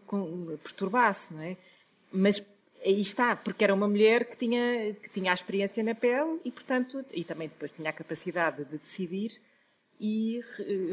perturbasse, 0.62 1.34
não 1.34 1.42
é? 1.42 1.58
Mas 2.12 2.46
aí 2.84 3.02
está, 3.02 3.36
porque 3.36 3.64
era 3.64 3.74
uma 3.74 3.88
mulher 3.88 4.26
que 4.26 4.38
tinha, 4.38 4.94
que 4.94 5.10
tinha 5.10 5.32
a 5.32 5.34
experiência 5.34 5.84
na 5.84 5.96
pele 5.96 6.40
e, 6.44 6.52
portanto, 6.52 7.04
e 7.12 7.24
também 7.24 7.48
depois 7.48 7.72
tinha 7.72 7.90
a 7.90 7.94
capacidade 7.94 8.66
de 8.66 8.78
decidir 8.78 9.42
e 10.00 10.42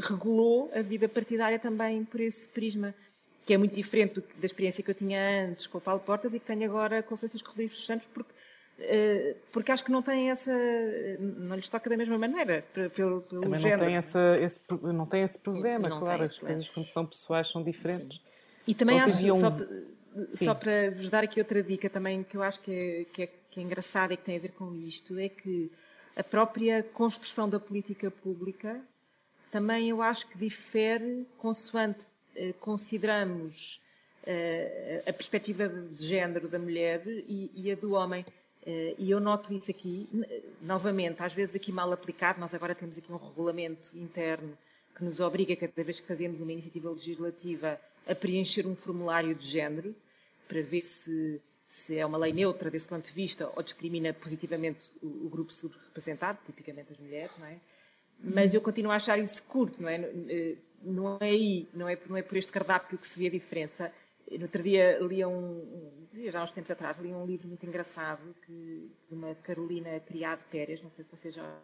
regulou 0.02 0.70
a 0.74 0.82
vida 0.82 1.08
partidária 1.08 1.58
também 1.58 2.04
por 2.04 2.20
esse 2.20 2.48
prisma, 2.48 2.94
que 3.44 3.52
é 3.52 3.58
muito 3.58 3.74
diferente 3.74 4.22
da 4.38 4.46
experiência 4.46 4.84
que 4.84 4.90
eu 4.90 4.94
tinha 4.94 5.48
antes 5.48 5.66
com 5.66 5.78
o 5.78 5.80
Paulo 5.80 6.00
Portas 6.00 6.32
e 6.32 6.38
que 6.38 6.46
tenho 6.46 6.64
agora 6.64 7.02
com 7.02 7.14
o 7.14 7.18
Francisco 7.18 7.48
Rodrigues 7.48 7.76
dos 7.76 7.86
Santos, 7.86 8.08
porque, 8.12 8.32
uh, 8.78 9.36
porque 9.50 9.72
acho 9.72 9.84
que 9.84 9.90
não 9.90 10.02
tem 10.02 10.30
essa. 10.30 10.52
não 11.18 11.56
lhes 11.56 11.68
toca 11.68 11.90
da 11.90 11.96
mesma 11.96 12.18
maneira, 12.18 12.64
pelo, 12.72 12.90
pelo 13.22 13.40
também 13.40 13.58
género. 13.58 13.80
Não 13.80 13.86
tem, 13.88 13.96
essa, 13.96 14.36
esse, 14.40 14.60
não 14.82 15.06
tem 15.06 15.22
esse 15.22 15.38
problema, 15.40 15.88
não 15.88 15.98
claro, 15.98 16.24
as 16.24 16.38
coisas 16.38 16.68
quando 16.68 16.86
são 16.86 17.04
pessoais 17.04 17.48
são 17.48 17.64
diferentes. 17.64 18.18
Sim. 18.18 18.22
E 18.68 18.74
também 18.74 19.00
Ontem 19.00 19.10
acho. 19.10 19.32
Um... 19.32 19.40
Só, 19.40 19.50
Sim. 20.30 20.44
Só 20.44 20.54
para 20.54 20.90
vos 20.90 21.08
dar 21.08 21.24
aqui 21.24 21.38
outra 21.40 21.62
dica 21.62 21.88
também 21.88 22.22
que 22.22 22.36
eu 22.36 22.42
acho 22.42 22.60
que 22.60 22.72
é, 22.72 23.04
que, 23.04 23.22
é, 23.22 23.26
que 23.50 23.60
é 23.60 23.62
engraçada 23.62 24.12
e 24.12 24.16
que 24.16 24.24
tem 24.24 24.36
a 24.36 24.40
ver 24.40 24.52
com 24.52 24.74
isto, 24.74 25.18
é 25.18 25.28
que 25.28 25.70
a 26.16 26.24
própria 26.24 26.82
construção 26.82 27.48
da 27.48 27.60
política 27.60 28.10
pública 28.10 28.80
também 29.50 29.88
eu 29.88 30.02
acho 30.02 30.26
que 30.28 30.38
difere 30.38 31.26
consoante 31.38 32.06
uh, 32.36 32.54
consideramos 32.60 33.80
uh, 34.22 35.08
a 35.08 35.12
perspectiva 35.12 35.68
de 35.68 36.06
género 36.06 36.48
da 36.48 36.58
mulher 36.58 37.02
e, 37.06 37.50
e 37.54 37.72
a 37.72 37.74
do 37.74 37.92
homem. 37.92 38.24
Uh, 38.62 38.94
e 38.98 39.10
eu 39.10 39.18
noto 39.18 39.52
isso 39.54 39.70
aqui, 39.70 40.06
novamente, 40.60 41.22
às 41.22 41.34
vezes 41.34 41.56
aqui 41.56 41.72
mal 41.72 41.90
aplicado, 41.92 42.38
nós 42.38 42.52
agora 42.54 42.74
temos 42.74 42.98
aqui 42.98 43.10
um 43.10 43.16
regulamento 43.16 43.96
interno 43.96 44.56
que 44.94 45.02
nos 45.02 45.18
obriga, 45.18 45.56
cada 45.56 45.82
vez 45.82 45.98
que 45.98 46.06
fazemos 46.06 46.40
uma 46.40 46.52
iniciativa 46.52 46.90
legislativa, 46.90 47.80
a 48.06 48.14
preencher 48.14 48.66
um 48.66 48.74
formulário 48.74 49.34
de 49.34 49.46
género, 49.46 49.94
para 50.48 50.62
ver 50.62 50.80
se, 50.80 51.40
se 51.68 51.96
é 51.96 52.04
uma 52.04 52.18
lei 52.18 52.32
neutra 52.32 52.70
desse 52.70 52.88
ponto 52.88 53.04
de 53.04 53.12
vista 53.12 53.50
ou 53.54 53.62
discrimina 53.62 54.12
positivamente 54.12 54.92
o, 55.02 55.26
o 55.26 55.28
grupo 55.28 55.52
subrepresentado, 55.52 56.38
tipicamente 56.44 56.92
as 56.92 56.98
mulheres, 56.98 57.32
não 57.38 57.46
é? 57.46 57.60
Mas 58.22 58.52
eu 58.52 58.60
continuo 58.60 58.92
a 58.92 58.96
achar 58.96 59.18
isso 59.18 59.42
curto, 59.44 59.80
não 59.80 59.88
é? 59.88 59.98
Não 60.82 61.18
é 61.20 61.24
aí, 61.24 61.68
não 61.72 61.88
é, 61.88 61.98
não 62.06 62.16
é 62.16 62.22
por 62.22 62.36
este 62.36 62.52
cardápio 62.52 62.98
que 62.98 63.06
se 63.06 63.18
vê 63.18 63.28
a 63.28 63.30
diferença. 63.30 63.92
No 64.30 64.42
outro 64.42 64.62
dia 64.62 64.98
li 64.98 65.24
um, 65.24 66.06
já 66.30 66.40
há 66.40 66.44
uns 66.44 66.52
tempos 66.52 66.70
atrás, 66.70 66.98
li 66.98 67.12
um 67.12 67.24
livro 67.24 67.48
muito 67.48 67.64
engraçado 67.64 68.34
que, 68.44 68.90
de 69.08 69.14
uma 69.14 69.34
Carolina 69.36 69.98
Criado 70.00 70.42
Pérez, 70.50 70.82
não 70.82 70.90
sei 70.90 71.04
se 71.04 71.10
vocês 71.10 71.34
já 71.34 71.56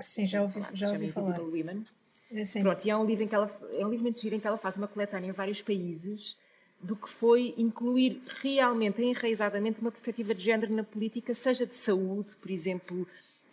Sim, 0.00 0.26
já 0.26 0.42
ouvi, 0.42 0.60
já 0.74 0.90
ouvi 0.90 1.10
falar. 1.12 1.40
Women. 1.40 1.84
É, 2.34 2.44
sim. 2.44 2.62
Pronto, 2.62 2.84
e 2.84 2.90
é 2.90 2.96
um 2.96 3.04
livro 3.04 3.24
em 3.24 3.28
que 3.28 3.34
ela 3.34 3.50
é 3.72 3.84
um 3.84 3.90
livro 3.90 4.02
muito 4.02 4.20
giro 4.20 4.34
em 4.34 4.40
que 4.40 4.46
ela 4.46 4.56
faz 4.56 4.76
uma 4.76 4.88
coletânea 4.88 5.28
em 5.28 5.32
vários 5.32 5.60
países 5.60 6.36
do 6.80 6.96
que 6.96 7.08
foi 7.08 7.54
incluir 7.56 8.20
realmente, 8.40 9.02
enraizadamente, 9.02 9.80
uma 9.80 9.90
perspectiva 9.90 10.34
de 10.34 10.42
género 10.42 10.72
na 10.74 10.82
política, 10.82 11.34
seja 11.34 11.64
de 11.64 11.76
saúde, 11.76 12.34
por 12.36 12.50
exemplo, 12.50 13.06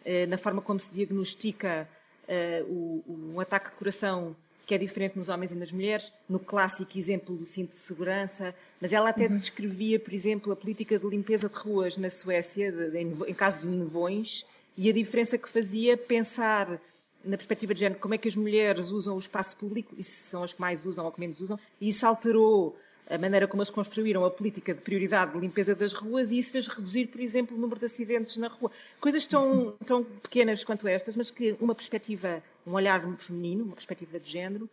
eh, 0.03 0.25
na 0.25 0.37
forma 0.37 0.61
como 0.61 0.79
se 0.79 0.91
diagnostica 0.91 1.87
uh, 2.27 3.03
um 3.07 3.39
ataque 3.39 3.69
de 3.69 3.75
coração 3.75 4.35
que 4.65 4.75
é 4.75 4.77
diferente 4.77 5.17
nos 5.17 5.29
homens 5.29 5.51
e 5.51 5.55
nas 5.55 5.71
mulheres, 5.71 6.13
no 6.29 6.39
clássico 6.39 6.95
exemplo 6.95 7.35
do 7.35 7.43
cinto 7.43 7.71
de 7.71 7.77
segurança, 7.77 8.53
mas 8.79 8.93
ela 8.93 9.09
até 9.09 9.25
uhum. 9.25 9.39
descrevia, 9.39 9.99
por 9.99 10.13
exemplo, 10.13 10.53
a 10.53 10.55
política 10.55 10.99
de 10.99 11.07
limpeza 11.07 11.49
de 11.49 11.55
ruas 11.55 11.97
na 11.97 12.09
Suécia, 12.09 12.71
de, 12.71 12.91
de, 12.91 12.97
em, 12.99 13.17
em, 13.27 13.33
caso 13.33 13.59
de 13.59 13.65
nevões, 13.65 14.45
e 14.77 14.87
a 14.87 14.93
diferença 14.93 15.39
que 15.39 15.49
fazia 15.49 15.97
pensar 15.97 16.79
na 17.23 17.37
perspectiva 17.37 17.73
de 17.73 17.81
género 17.81 17.99
como 17.99 18.13
é 18.13 18.17
que 18.17 18.27
as 18.27 18.35
mulheres 18.35 18.91
usam 18.91 19.15
o 19.15 19.19
espaço 19.19 19.55
público, 19.57 19.93
e 19.97 20.03
se 20.03 20.29
são 20.29 20.43
as 20.43 20.53
que 20.53 20.61
mais 20.61 20.85
usam 20.85 21.05
ou 21.05 21.11
que 21.11 21.19
menos 21.19 21.39
usam, 21.41 21.59
e 21.79 21.89
isso 21.89 22.05
alterou 22.05 22.77
a 23.09 23.17
maneira 23.17 23.47
como 23.47 23.61
eles 23.61 23.71
construíram 23.71 24.23
a 24.23 24.29
política 24.29 24.73
de 24.73 24.81
prioridade 24.81 25.33
de 25.33 25.39
limpeza 25.39 25.73
das 25.75 25.93
ruas 25.93 26.31
e 26.31 26.37
isso 26.37 26.51
fez 26.51 26.67
reduzir, 26.67 27.07
por 27.07 27.19
exemplo, 27.19 27.57
o 27.57 27.59
número 27.59 27.79
de 27.79 27.87
acidentes 27.87 28.37
na 28.37 28.47
rua. 28.47 28.71
Coisas 29.01 29.25
tão, 29.25 29.73
tão 29.83 30.03
pequenas 30.03 30.63
quanto 30.63 30.87
estas, 30.87 31.15
mas 31.15 31.31
que 31.31 31.57
uma 31.59 31.73
perspectiva, 31.73 32.43
um 32.67 32.73
olhar 32.73 33.01
feminino, 33.17 33.65
uma 33.65 33.73
perspectiva 33.73 34.19
de 34.19 34.29
género, 34.29 34.69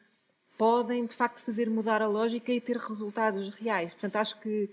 podem 0.58 1.06
de 1.06 1.14
facto 1.14 1.40
fazer 1.40 1.70
mudar 1.70 2.02
a 2.02 2.06
lógica 2.06 2.52
e 2.52 2.60
ter 2.60 2.76
resultados 2.76 3.54
reais. 3.58 3.94
Portanto, 3.94 4.16
acho 4.16 4.38
que 4.40 4.68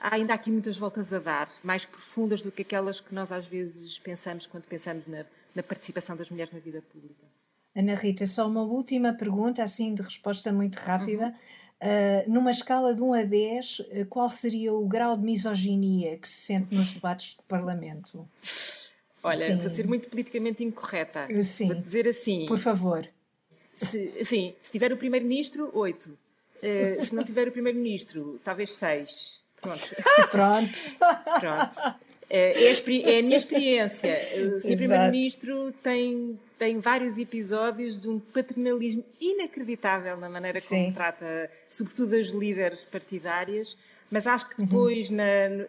há 0.00 0.14
ainda 0.14 0.32
aqui 0.32 0.50
muitas 0.50 0.78
voltas 0.78 1.12
a 1.12 1.18
dar, 1.18 1.48
mais 1.62 1.84
profundas 1.84 2.40
do 2.40 2.50
que 2.50 2.62
aquelas 2.62 2.98
que 2.98 3.14
nós 3.14 3.30
às 3.30 3.46
vezes 3.46 3.98
pensamos 3.98 4.46
quando 4.46 4.64
pensamos 4.64 5.06
na, 5.06 5.26
na 5.54 5.62
participação 5.62 6.16
das 6.16 6.30
mulheres 6.30 6.52
na 6.52 6.60
vida 6.60 6.82
pública. 6.92 7.24
Ana 7.74 7.94
Rita, 7.94 8.26
só 8.26 8.46
uma 8.46 8.62
última 8.62 9.12
pergunta, 9.12 9.62
assim 9.62 9.94
de 9.94 10.02
resposta 10.02 10.52
muito 10.52 10.76
rápida. 10.76 11.26
Uhum. 11.26 11.32
Uh, 11.82 12.30
numa 12.30 12.52
escala 12.52 12.94
de 12.94 13.02
1 13.02 13.14
a 13.14 13.22
10, 13.24 13.78
uh, 13.80 13.82
ah, 13.82 14.04
qual 14.08 14.28
seria 14.28 14.72
o 14.72 14.86
grau 14.86 15.16
de 15.16 15.24
misoginia 15.24 16.16
que 16.16 16.28
se 16.28 16.46
sente 16.46 16.72
nos 16.72 16.92
debates 16.94 17.34
do 17.34 17.42
Parlamento? 17.42 18.28
Olha, 19.20 19.44
sim. 19.44 19.56
vou 19.56 19.74
ser 19.74 19.86
muito 19.88 20.08
politicamente 20.08 20.62
incorreta. 20.62 21.26
Sim. 21.42 21.68
Vou 21.68 21.76
dizer 21.76 22.06
assim. 22.06 22.46
Por 22.46 22.58
favor. 22.58 23.08
Se, 23.74 24.24
sim, 24.24 24.54
se 24.62 24.70
tiver 24.70 24.92
o 24.92 24.96
Primeiro-Ministro, 24.96 25.70
8. 25.72 26.06
Uh, 26.06 27.04
se 27.04 27.12
não 27.14 27.24
tiver 27.24 27.48
o 27.48 27.52
Primeiro-Ministro, 27.52 28.40
talvez 28.44 28.74
6. 28.76 29.42
Pronto. 29.60 29.80
Pronto. 30.30 30.78
Pronto. 31.40 32.11
É, 32.34 32.64
é, 32.64 33.18
a 33.18 33.22
minha 33.22 33.36
experiência. 33.36 34.18
O 34.56 34.60
Sr. 34.62 34.76
Primeiro-Ministro 34.78 35.70
tem 35.82 36.38
tem 36.62 36.78
vários 36.78 37.18
episódios 37.18 38.00
de 38.00 38.08
um 38.08 38.20
paternalismo 38.20 39.04
inacreditável 39.20 40.16
na 40.16 40.28
maneira 40.28 40.60
como 40.60 40.84
Sim. 40.86 40.92
trata, 40.92 41.50
sobretudo 41.68 42.14
as 42.14 42.28
líderes 42.28 42.84
partidárias, 42.84 43.76
mas 44.08 44.28
acho 44.28 44.48
que 44.48 44.62
depois, 44.62 45.10
uhum. 45.10 45.16
na, 45.16 45.24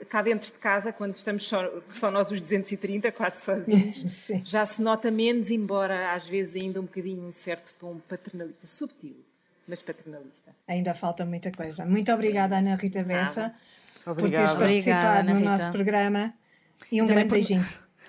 cá 0.08 0.22
dentro 0.22 0.52
de 0.52 0.60
casa, 0.60 0.94
quando 0.94 1.16
estamos 1.16 1.48
só, 1.48 1.68
só 1.92 2.12
nós 2.12 2.30
os 2.30 2.40
230, 2.40 3.12
quase 3.12 3.44
sozinhos, 3.44 4.04
Sim. 4.14 4.44
já 4.46 4.68
se 4.68 4.84
nota 4.84 5.10
menos, 5.10 5.50
embora 5.50 6.14
às 6.14 6.30
vezes 6.30 6.62
ainda 6.62 6.80
um 6.80 6.84
bocadinho 6.84 7.28
um 7.28 7.32
certo 7.32 7.74
tom 7.80 8.00
paternalista, 8.08 8.68
subtil, 8.68 9.16
mas 9.68 9.82
paternalista. 9.82 10.56
Ainda 10.68 10.94
falta 10.94 11.26
muita 11.26 11.52
coisa. 11.52 11.86
Muito 11.86 12.14
obrigada, 12.14 12.60
Ana 12.60 12.76
Rita 12.76 13.02
Bessa, 13.02 13.52
por 14.04 14.30
teres 14.30 14.54
participado 14.54 15.32
obrigada, 15.32 15.34
no 15.34 15.40
nosso 15.40 15.72
programa. 15.72 16.36
E 16.92 17.02
um 17.02 17.06
grande 17.06 17.34
beijinho. 17.34 17.66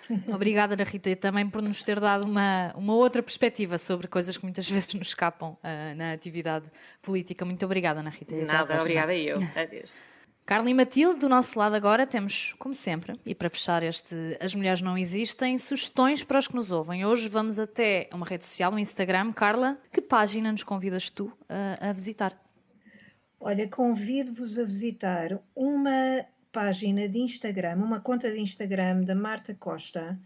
Obrigada, 0.32 0.74
Ana 0.74 0.84
Rita, 0.84 1.10
e 1.10 1.16
também 1.16 1.48
por 1.48 1.62
nos 1.62 1.82
ter 1.82 1.98
dado 1.98 2.26
uma, 2.26 2.72
uma 2.76 2.94
outra 2.94 3.22
perspectiva 3.22 3.78
sobre 3.78 4.06
coisas 4.06 4.36
que 4.36 4.44
muitas 4.44 4.68
vezes 4.70 4.92
nos 4.94 5.08
escapam 5.08 5.50
uh, 5.52 5.96
na 5.96 6.12
atividade 6.12 6.70
política. 7.02 7.44
Muito 7.44 7.64
obrigada, 7.64 8.00
Ana 8.00 8.10
Rita. 8.10 8.36
Nada, 8.36 8.80
obrigada 8.80 9.14
eu. 9.14 9.36
Adeus. 9.56 9.98
Carla 10.46 10.68
e 10.68 10.74
Matilde, 10.74 11.20
do 11.20 11.28
nosso 11.28 11.58
lado 11.58 11.74
agora 11.74 12.06
temos, 12.06 12.54
como 12.58 12.74
sempre, 12.74 13.18
e 13.24 13.34
para 13.34 13.48
fechar 13.48 13.82
este 13.82 14.14
As 14.38 14.54
Mulheres 14.54 14.82
Não 14.82 14.98
Existem, 14.98 15.56
sugestões 15.56 16.22
para 16.22 16.38
os 16.38 16.46
que 16.46 16.54
nos 16.54 16.70
ouvem. 16.70 17.02
Hoje 17.02 17.30
vamos 17.30 17.58
até 17.58 18.10
uma 18.12 18.26
rede 18.26 18.44
social, 18.44 18.70
um 18.70 18.78
Instagram. 18.78 19.32
Carla, 19.32 19.78
que 19.90 20.02
página 20.02 20.52
nos 20.52 20.62
convidas 20.62 21.08
tu 21.08 21.32
a, 21.48 21.88
a 21.88 21.92
visitar? 21.92 22.38
Olha, 23.40 23.66
convido-vos 23.68 24.58
a 24.58 24.64
visitar 24.64 25.38
uma 25.56 26.26
página 26.54 27.08
de 27.08 27.18
Instagram, 27.18 27.74
uma 27.74 28.00
conta 28.00 28.30
de 28.30 28.38
Instagram 28.38 29.02
da 29.02 29.14
Marta 29.14 29.52
Costa. 29.54 30.16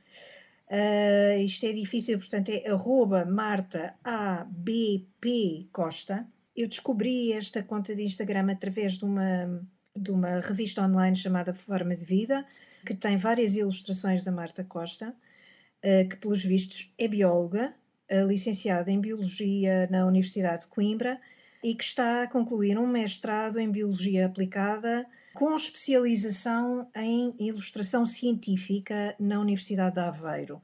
Uh, 0.69 1.41
isto 1.43 1.65
é 1.65 1.73
difícil, 1.73 2.19
portanto, 2.19 2.51
é 2.51 2.69
arroba 2.69 3.25
Marta 3.25 3.95
ABP 4.05 5.69
Costa. 5.73 6.27
Eu 6.55 6.69
descobri 6.69 7.33
esta 7.33 7.63
conta 7.63 7.95
de 7.95 8.03
Instagram 8.03 8.53
através 8.53 8.99
de 8.99 9.07
uma, 9.07 9.67
de 9.97 10.11
uma 10.11 10.41
revista 10.41 10.83
online 10.83 11.17
chamada 11.17 11.55
Forma 11.55 11.95
de 11.95 12.05
Vida, 12.05 12.45
que 12.85 12.95
tem 12.95 13.17
várias 13.17 13.57
ilustrações 13.57 14.23
da 14.23 14.31
Marta 14.31 14.63
Costa, 14.63 15.09
uh, 15.09 16.09
que, 16.11 16.17
pelos 16.17 16.45
vistos, 16.45 16.93
é 16.99 17.09
bióloga, 17.09 17.73
uh, 18.13 18.27
licenciada 18.27 18.91
em 18.91 19.01
Biologia 19.01 19.89
na 19.91 20.05
Universidade 20.05 20.65
de 20.65 20.69
Coimbra 20.69 21.19
e 21.65 21.75
que 21.75 21.85
está 21.85 22.25
a 22.25 22.29
concluir 22.29 22.79
um 22.79 22.87
mestrado 22.87 23.59
em 23.59 23.71
Biologia 23.71 24.27
Aplicada 24.27 25.07
com 25.39 25.55
especialização 25.55 26.89
em 26.97 27.33
ilustração 27.39 28.05
científica 28.05 29.15
na 29.21 29.39
Universidade 29.39 29.95
de 29.95 30.01
Aveiro. 30.01 30.57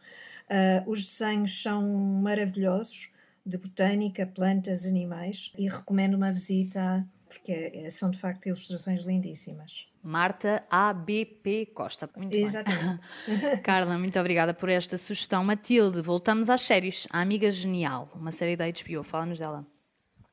Uh, 0.51 0.91
os 0.91 1.07
desenhos 1.07 1.63
são 1.63 1.89
maravilhosos, 2.21 3.13
de 3.47 3.57
botânica, 3.57 4.27
plantas, 4.27 4.85
animais, 4.85 5.53
e 5.57 5.69
recomendo 5.69 6.15
uma 6.15 6.33
visita 6.33 7.07
porque 7.29 7.53
é, 7.53 7.85
é, 7.85 7.91
são 7.91 8.11
de 8.11 8.19
facto 8.19 8.47
ilustrações 8.47 9.05
lindíssimas. 9.05 9.87
Marta 10.03 10.65
ABP 10.69 11.67
Costa. 11.67 12.11
Muito 12.17 12.37
Exatamente. 12.37 13.01
bem. 13.29 13.57
Carla, 13.63 13.97
muito 13.97 14.19
obrigada 14.19 14.53
por 14.53 14.69
esta 14.69 14.99
sugestão. 14.99 15.45
Matilde, 15.45 16.01
voltamos 16.01 16.51
às 16.51 16.63
séries. 16.63 17.07
A 17.11 17.21
Amiga 17.21 17.49
Genial, 17.49 18.11
uma 18.13 18.33
série 18.33 18.57
da 18.57 18.65
HBO. 18.67 19.05
Fala-nos 19.05 19.39
dela. 19.39 19.65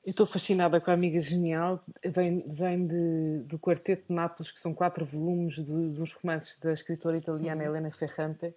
Eu 0.03 0.09
estou 0.09 0.25
fascinada 0.25 0.81
com 0.81 0.89
a 0.89 0.95
Amiga 0.95 1.21
Genial, 1.21 1.79
vem, 2.03 2.39
vem 2.47 2.87
de, 2.87 3.43
do 3.45 3.59
Quarteto 3.59 4.07
de 4.07 4.13
Nápoles, 4.15 4.51
que 4.51 4.59
são 4.59 4.73
quatro 4.73 5.05
volumes 5.05 5.63
de, 5.63 5.91
de 5.91 6.01
uns 6.01 6.11
romances 6.13 6.59
da 6.59 6.73
escritora 6.73 7.17
italiana 7.17 7.61
uhum. 7.61 7.69
Helena 7.69 7.91
Ferrante, 7.91 8.51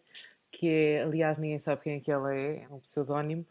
que 0.50 0.66
é, 0.70 1.02
aliás, 1.02 1.36
ninguém 1.36 1.58
sabe 1.58 1.82
quem 1.82 1.96
é 1.96 2.00
que 2.00 2.10
ela 2.10 2.34
é, 2.34 2.62
é 2.62 2.68
um 2.70 2.78
pseudónimo, 2.78 3.44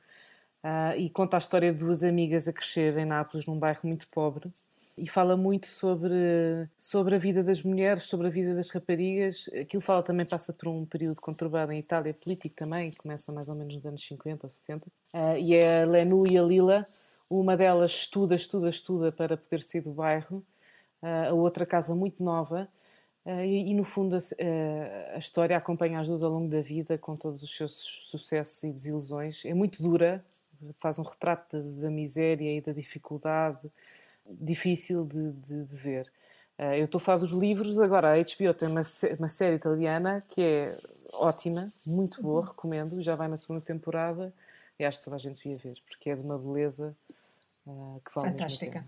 uh, 0.64 0.98
e 0.98 1.08
conta 1.12 1.38
a 1.38 1.40
história 1.40 1.72
de 1.72 1.78
duas 1.78 2.04
amigas 2.04 2.48
a 2.48 2.54
crescer 2.54 2.98
em 2.98 3.06
Nápoles, 3.06 3.46
num 3.46 3.60
bairro 3.60 3.82
muito 3.84 4.08
pobre, 4.08 4.52
e 4.98 5.08
fala 5.08 5.38
muito 5.38 5.68
sobre, 5.68 6.68
sobre 6.76 7.16
a 7.16 7.20
vida 7.20 7.44
das 7.44 7.62
mulheres, 7.62 8.04
sobre 8.04 8.26
a 8.26 8.30
vida 8.32 8.56
das 8.56 8.72
raparigas. 8.72 9.48
Aquilo 9.60 9.82
fala 9.84 10.02
também 10.02 10.26
passa 10.26 10.52
por 10.52 10.68
um 10.68 10.84
período 10.84 11.22
conturbado 11.22 11.72
em 11.72 11.80
Itália, 11.80 12.14
político 12.14 12.56
também, 12.56 12.90
que 12.90 12.98
começa 12.98 13.32
mais 13.32 13.50
ou 13.50 13.56
menos 13.56 13.76
nos 13.76 13.86
anos 13.86 14.04
50 14.04 14.48
ou 14.48 14.50
60. 14.50 14.88
Uh, 14.88 14.92
ah, 15.14 15.38
e 15.38 15.54
é 15.54 15.84
a 15.84 15.86
Lenu 15.86 16.26
e 16.26 16.40
a 16.40 16.44
Lila 16.44 16.88
uma 17.30 17.58
delas 17.58 17.92
estuda, 17.92 18.36
estuda, 18.36 18.70
estuda 18.70 19.12
para 19.12 19.38
poder 19.38 19.62
sair 19.62 19.82
do 19.82 19.92
bairro, 19.92 20.44
ah, 21.02 21.30
a 21.30 21.34
outra 21.34 21.66
casa 21.66 21.96
muito 21.96 22.24
nova, 22.24 22.68
ah, 23.26 23.46
e, 23.46 23.72
e 23.72 23.74
no 23.74 23.84
fundo 23.84 24.16
a, 24.16 24.20
a, 25.16 25.18
história 25.18 25.58
acompanha 25.58 26.00
as 26.00 26.08
duas 26.08 26.24
ao 26.24 26.32
longo 26.32 26.50
da 26.50 26.62
vida 26.62 26.98
com 26.98 27.16
todos 27.16 27.42
os 27.42 27.56
seus 27.56 27.72
sucessos 28.10 28.64
e 28.64 28.72
desilusões. 28.72 29.46
É 29.46 29.54
muito 29.54 29.82
dura, 29.82 30.24
faz 30.80 31.00
um 31.00 31.04
retrato 31.04 31.62
da, 31.62 31.90
miséria 31.90 32.56
e 32.56 32.62
da 32.62 32.72
dificuldade 32.74 33.72
difícil 34.26 35.06
de, 35.06 35.32
de, 35.34 35.66
de 35.66 35.78
ver. 35.78 36.12
Ah, 36.58 36.78
eu 36.78 36.86
estou 36.86 37.00
a 37.00 37.02
falar 37.02 37.18
dos 37.20 37.32
livros, 37.32 37.80
agora 37.80 38.14
a 38.14 38.18
HBO 38.18 38.54
tem 38.54 38.70
uma, 38.70 38.84
uma 39.20 39.30
série 39.30 39.56
italiana 39.56 40.24
que 40.30 40.42
é 40.42 40.78
ótima, 41.14 41.70
muito 41.86 42.22
boa, 42.22 42.42
uhum. 42.42 42.48
recomendo, 42.48 43.02
já 43.02 43.16
vai 43.16 43.28
na 43.28 43.38
segunda 43.38 43.62
temporada 43.62 44.34
e 44.78 44.86
acho 44.86 45.00
que 45.00 45.06
toda 45.06 45.16
a 45.16 45.20
gente 45.20 45.42
devia 45.44 45.58
ver, 45.58 45.78
porque 45.88 46.10
é 46.10 46.16
de 46.16 46.22
uma 46.22 46.38
beleza 46.38 46.96
uh, 47.66 47.98
que 48.04 48.14
vale 48.16 48.32
Fantástica. 48.32 48.86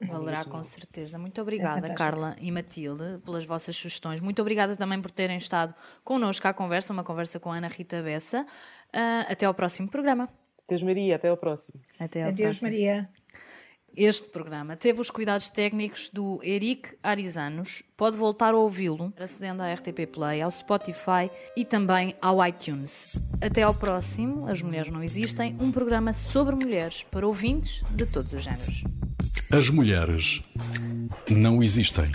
Valerá 0.00 0.44
com 0.44 0.62
certeza. 0.62 1.18
Muito 1.18 1.40
obrigada, 1.40 1.86
é 1.86 1.94
Carla 1.94 2.36
e 2.38 2.50
Matilde, 2.50 3.18
pelas 3.24 3.44
vossas 3.44 3.76
sugestões. 3.76 4.20
Muito 4.20 4.42
obrigada 4.42 4.76
também 4.76 5.00
por 5.00 5.10
terem 5.10 5.36
estado 5.36 5.74
connosco 6.02 6.46
à 6.46 6.52
conversa, 6.52 6.92
uma 6.92 7.04
conversa 7.04 7.40
com 7.40 7.50
a 7.50 7.56
Ana 7.56 7.68
Rita 7.68 8.02
Bessa. 8.02 8.42
Uh, 8.42 9.32
até 9.32 9.46
ao 9.46 9.54
próximo 9.54 9.88
programa. 9.88 10.28
Adeus, 10.66 10.82
Maria. 10.82 11.16
Até 11.16 11.28
ao 11.28 11.36
próximo. 11.36 11.78
Até 11.98 12.22
ao 12.22 12.28
Adeus, 12.30 12.58
próximo. 12.58 12.70
Maria. 12.70 13.08
Este 13.96 14.28
programa 14.28 14.74
teve 14.74 15.00
os 15.00 15.08
cuidados 15.08 15.48
técnicos 15.48 16.10
do 16.12 16.40
Eric 16.42 16.96
Arizanos. 17.00 17.84
Pode 17.96 18.16
voltar 18.16 18.52
a 18.52 18.56
ouvi-lo 18.56 19.12
acedendo 19.16 19.62
à 19.62 19.72
RTP 19.72 20.08
Play, 20.12 20.42
ao 20.42 20.50
Spotify 20.50 21.30
e 21.56 21.64
também 21.64 22.12
ao 22.20 22.44
iTunes. 22.44 23.08
Até 23.40 23.62
ao 23.62 23.72
próximo, 23.72 24.48
As 24.48 24.60
Mulheres 24.60 24.90
Não 24.90 25.02
Existem, 25.02 25.56
um 25.60 25.70
programa 25.70 26.12
sobre 26.12 26.56
mulheres 26.56 27.04
para 27.04 27.24
ouvintes 27.24 27.84
de 27.92 28.04
todos 28.04 28.32
os 28.32 28.42
géneros. 28.42 28.82
As 29.52 29.68
mulheres 29.68 30.42
não 31.30 31.62
existem. 31.62 32.10